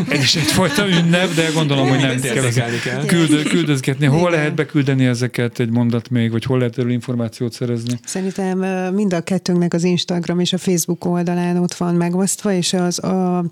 ez 0.09 0.23
is 0.23 0.35
egyfajta 0.35 0.87
ünnep, 0.87 1.33
de 1.33 1.49
gondolom, 1.53 1.89
hogy 1.89 1.99
nem 1.99 2.19
kell, 2.19 2.49
kell. 2.83 3.05
Küld, 3.05 3.43
küldözgetni. 3.43 4.05
Hol 4.05 4.31
lehet 4.31 4.55
beküldeni 4.55 5.05
ezeket 5.05 5.59
egy 5.59 5.69
mondat 5.69 6.09
még, 6.09 6.31
vagy 6.31 6.43
hol 6.43 6.57
lehet 6.57 6.77
erről 6.77 6.91
információt 6.91 7.53
szerezni? 7.53 7.99
Szerintem 8.05 8.57
mind 8.93 9.13
a 9.13 9.21
kettőnknek 9.21 9.73
az 9.73 9.83
Instagram 9.83 10.39
és 10.39 10.53
a 10.53 10.57
Facebook 10.57 11.05
oldalán 11.05 11.57
ott 11.57 11.73
van 11.73 11.95
megosztva, 11.95 12.53
és 12.53 12.73
az 12.73 13.03
a, 13.03 13.37
a 13.37 13.43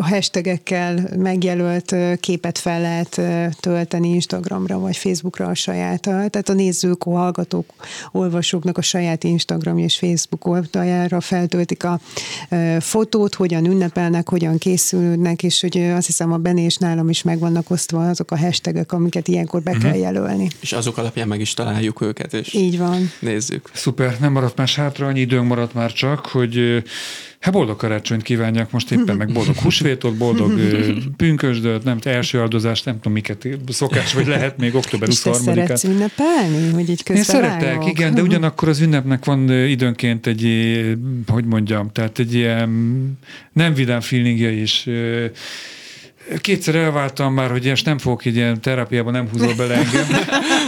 hashtagekkel 0.00 1.08
megjelölt 1.16 1.94
képet 2.20 2.58
fel 2.58 2.80
lehet 2.80 3.20
tölteni 3.60 3.92
Instagramra 4.02 4.78
vagy 4.78 4.96
Facebookra 4.96 5.46
a 5.46 5.54
saját, 5.54 6.00
tehát 6.00 6.48
a 6.48 6.52
nézők, 6.52 7.04
a 7.04 7.10
hallgatók, 7.10 7.72
olvasóknak 8.12 8.78
a 8.78 8.82
saját 8.82 9.24
Instagram 9.24 9.78
és 9.78 9.98
Facebook 9.98 10.46
oldaljára 10.46 11.20
feltöltik 11.20 11.84
a 11.84 12.00
fotót, 12.80 13.34
hogyan 13.34 13.64
ünnepelnek, 13.64 14.28
hogyan 14.28 14.58
készülnek, 14.58 15.42
és 15.42 15.60
hogy 15.60 15.78
azt 15.78 16.06
hiszem 16.06 16.32
a 16.32 16.36
Bené 16.36 16.62
és 16.64 16.76
nálam 16.76 17.08
is 17.08 17.22
meg 17.22 17.38
vannak 17.38 17.70
osztva 17.70 18.08
azok 18.08 18.30
a 18.30 18.38
hashtagek, 18.38 18.92
amiket 18.92 19.28
ilyenkor 19.28 19.62
be 19.62 19.70
uh-huh. 19.70 19.84
kell 19.86 19.96
jelölni. 20.00 20.48
És 20.60 20.72
azok 20.72 20.98
alapján 20.98 21.28
meg 21.28 21.40
is 21.40 21.54
találjuk 21.54 22.00
őket, 22.00 22.32
és 22.32 22.54
Így 22.54 22.78
van. 22.78 23.10
nézzük. 23.20 23.70
Szuper, 23.72 24.16
nem 24.20 24.32
maradt 24.32 24.56
más 24.56 24.76
hátra, 24.76 25.06
annyi 25.06 25.20
időnk 25.20 25.48
maradt 25.48 25.74
már 25.74 25.92
csak, 25.92 26.26
hogy 26.26 26.82
Hát 27.44 27.52
boldog 27.52 27.76
karácsonyt 27.76 28.22
kívánjak 28.22 28.70
most 28.70 28.90
éppen, 28.90 29.16
meg 29.16 29.32
boldog 29.32 29.56
húsvétot, 29.56 30.16
boldog 30.16 30.60
pünkösdöt, 31.16 31.84
nem 31.84 31.98
első 32.02 32.40
áldozást, 32.40 32.84
nem 32.84 32.94
tudom 32.94 33.12
miket 33.12 33.48
szokás, 33.68 34.12
vagy 34.12 34.26
lehet 34.26 34.58
még 34.58 34.74
október 34.74 35.08
23-án. 35.12 35.28
És 35.28 35.36
szeretsz 35.36 35.84
ünnepelni, 35.84 36.70
hogy 36.72 36.88
így 36.88 37.02
Én 37.10 37.22
szeretek, 37.22 37.86
igen, 37.86 38.14
de 38.14 38.22
ugyanakkor 38.22 38.68
az 38.68 38.80
ünnepnek 38.80 39.24
van 39.24 39.50
időnként 39.50 40.26
egy, 40.26 40.46
hogy 41.26 41.44
mondjam, 41.44 41.92
tehát 41.92 42.18
egy 42.18 42.34
ilyen 42.34 42.70
nem 43.52 43.74
vidám 43.74 44.00
feelingje 44.00 44.50
is 44.50 44.88
Kétszer 46.40 46.74
elváltam 46.74 47.34
már, 47.34 47.50
hogy 47.50 47.68
ezt 47.68 47.84
nem 47.84 47.98
fogok 47.98 48.24
egy 48.24 48.34
ilyen 48.34 48.60
terápiában, 48.60 49.12
nem 49.12 49.28
húzol 49.28 49.54
bele 49.54 49.74
engem. 49.74 50.06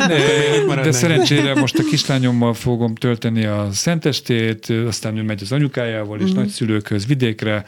De, 0.09 0.83
de 0.83 0.93
szerencsére 0.93 1.55
most 1.55 1.79
a 1.79 1.83
kislányommal 1.91 2.55
fogom 2.55 2.95
tölteni 2.95 3.45
a 3.45 3.69
szentestét, 3.73 4.73
aztán 4.87 5.17
ő 5.17 5.23
megy 5.23 5.43
az 5.43 5.53
anyukájával 5.53 6.21
és 6.21 6.31
mm. 6.31 6.35
nagyszülőkhöz 6.35 7.07
vidékre, 7.07 7.65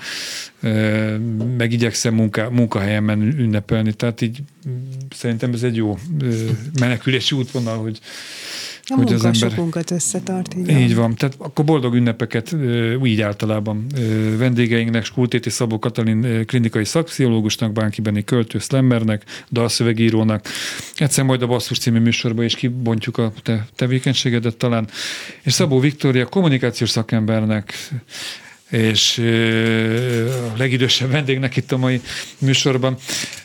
meg 1.57 1.72
igyekszem 1.72 2.14
munka, 2.14 2.51
munkahelyemen 2.51 3.22
ünnepelni, 3.22 3.93
tehát 3.93 4.20
így 4.20 4.39
szerintem 5.11 5.53
ez 5.53 5.62
egy 5.62 5.76
jó 5.76 5.99
menekülési 6.80 7.34
útvonal, 7.36 7.78
hogy 7.78 7.99
A 8.91 8.95
hogy 8.97 9.12
az 9.12 9.24
ember 9.24 9.51
sokunkat 9.51 9.91
összetart. 9.91 10.55
Így, 10.55 10.70
így 10.70 10.95
van. 10.95 11.14
Tehát 11.14 11.34
akkor 11.39 11.64
boldog 11.64 11.95
ünnepeket 11.95 12.57
így 13.05 13.20
általában 13.20 13.86
vendégeinknek, 14.36 15.05
Skultéti 15.05 15.51
Szabó 15.51 15.78
Katalin 15.78 16.47
klinikai 16.47 16.84
szakpszichológusnak, 16.84 17.72
Bánki 17.72 18.01
Benni 18.01 18.24
költő 18.24 18.59
szlemmernek, 18.59 19.24
dalszövegírónak. 19.51 20.47
Egyszer 20.95 21.24
majd 21.24 21.43
a 21.43 21.47
Basszus 21.47 21.78
című 21.78 21.99
műsorban 21.99 22.45
is 22.45 22.55
kibontjuk 22.55 23.18
a 23.18 23.32
te 23.43 23.66
tevékenységedet 23.76 24.57
talán. 24.57 24.89
És 25.43 25.53
Szabó 25.53 25.78
Viktória 25.80 26.26
kommunikációs 26.26 26.91
szakembernek, 26.91 27.72
és 28.68 29.18
a 30.54 30.56
legidősebb 30.56 31.10
vendégnek 31.10 31.56
itt 31.56 31.72
a 31.72 31.76
mai 31.76 32.00
műsorban. 32.38 32.96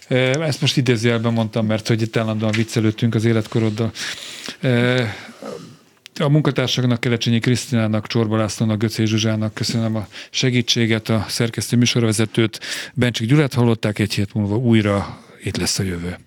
Ezt 0.07 0.61
most 0.61 0.77
idézőjelben 0.77 1.33
mondtam, 1.33 1.65
mert 1.65 1.87
hogy 1.87 2.01
itt 2.01 2.17
állandóan 2.17 2.51
viccelődtünk 2.51 3.15
az 3.15 3.25
életkoroddal. 3.25 3.91
A 6.19 6.29
munkatársaknak, 6.29 6.99
Kelecsényi 6.99 7.39
Krisztinának, 7.39 8.07
Csorba 8.07 8.37
Lászlónak, 8.37 8.77
Göcé 8.77 9.05
Zsuzsának 9.05 9.53
köszönöm 9.53 9.95
a 9.95 10.07
segítséget, 10.29 11.09
a 11.09 11.25
szerkesztő 11.27 11.77
műsorvezetőt. 11.77 12.59
Bencsik 12.93 13.27
Gyulát 13.27 13.53
hallották, 13.53 13.99
egy 13.99 14.13
hét 14.13 14.33
múlva 14.33 14.55
újra 14.55 15.23
itt 15.43 15.57
lesz 15.57 15.79
a 15.79 15.83
jövő. 15.83 16.17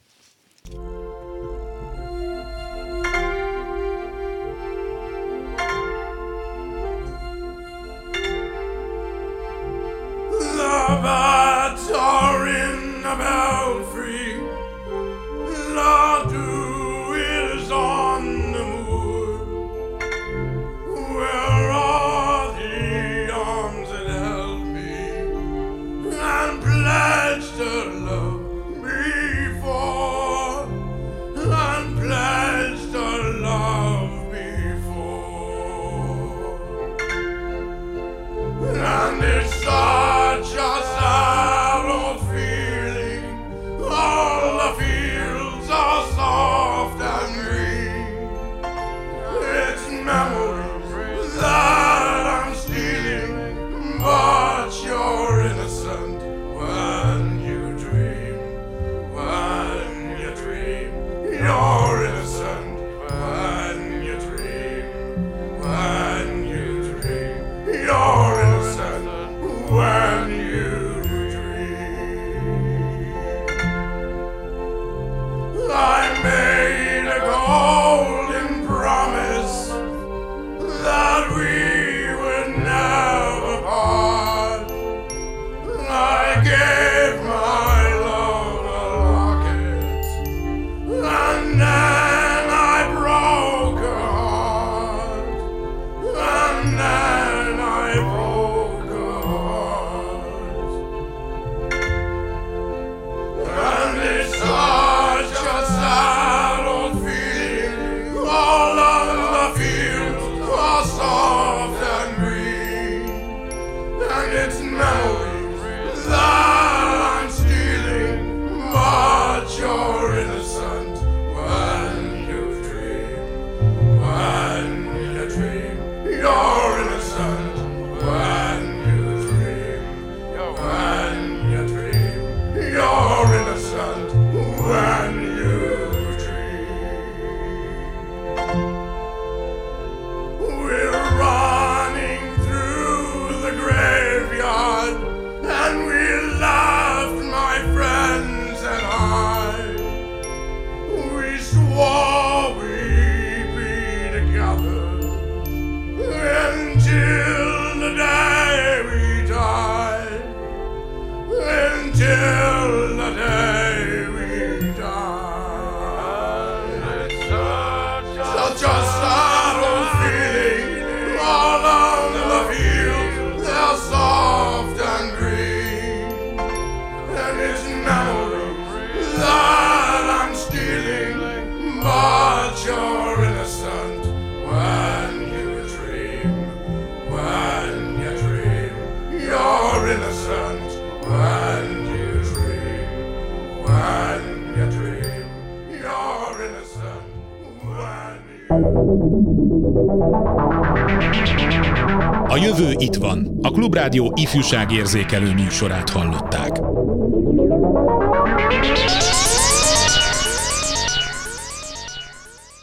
Klubrádió 203.86 204.12
ifjúságérzékelő 204.16 205.32
műsorát 205.32 205.90
hallották. 205.90 206.25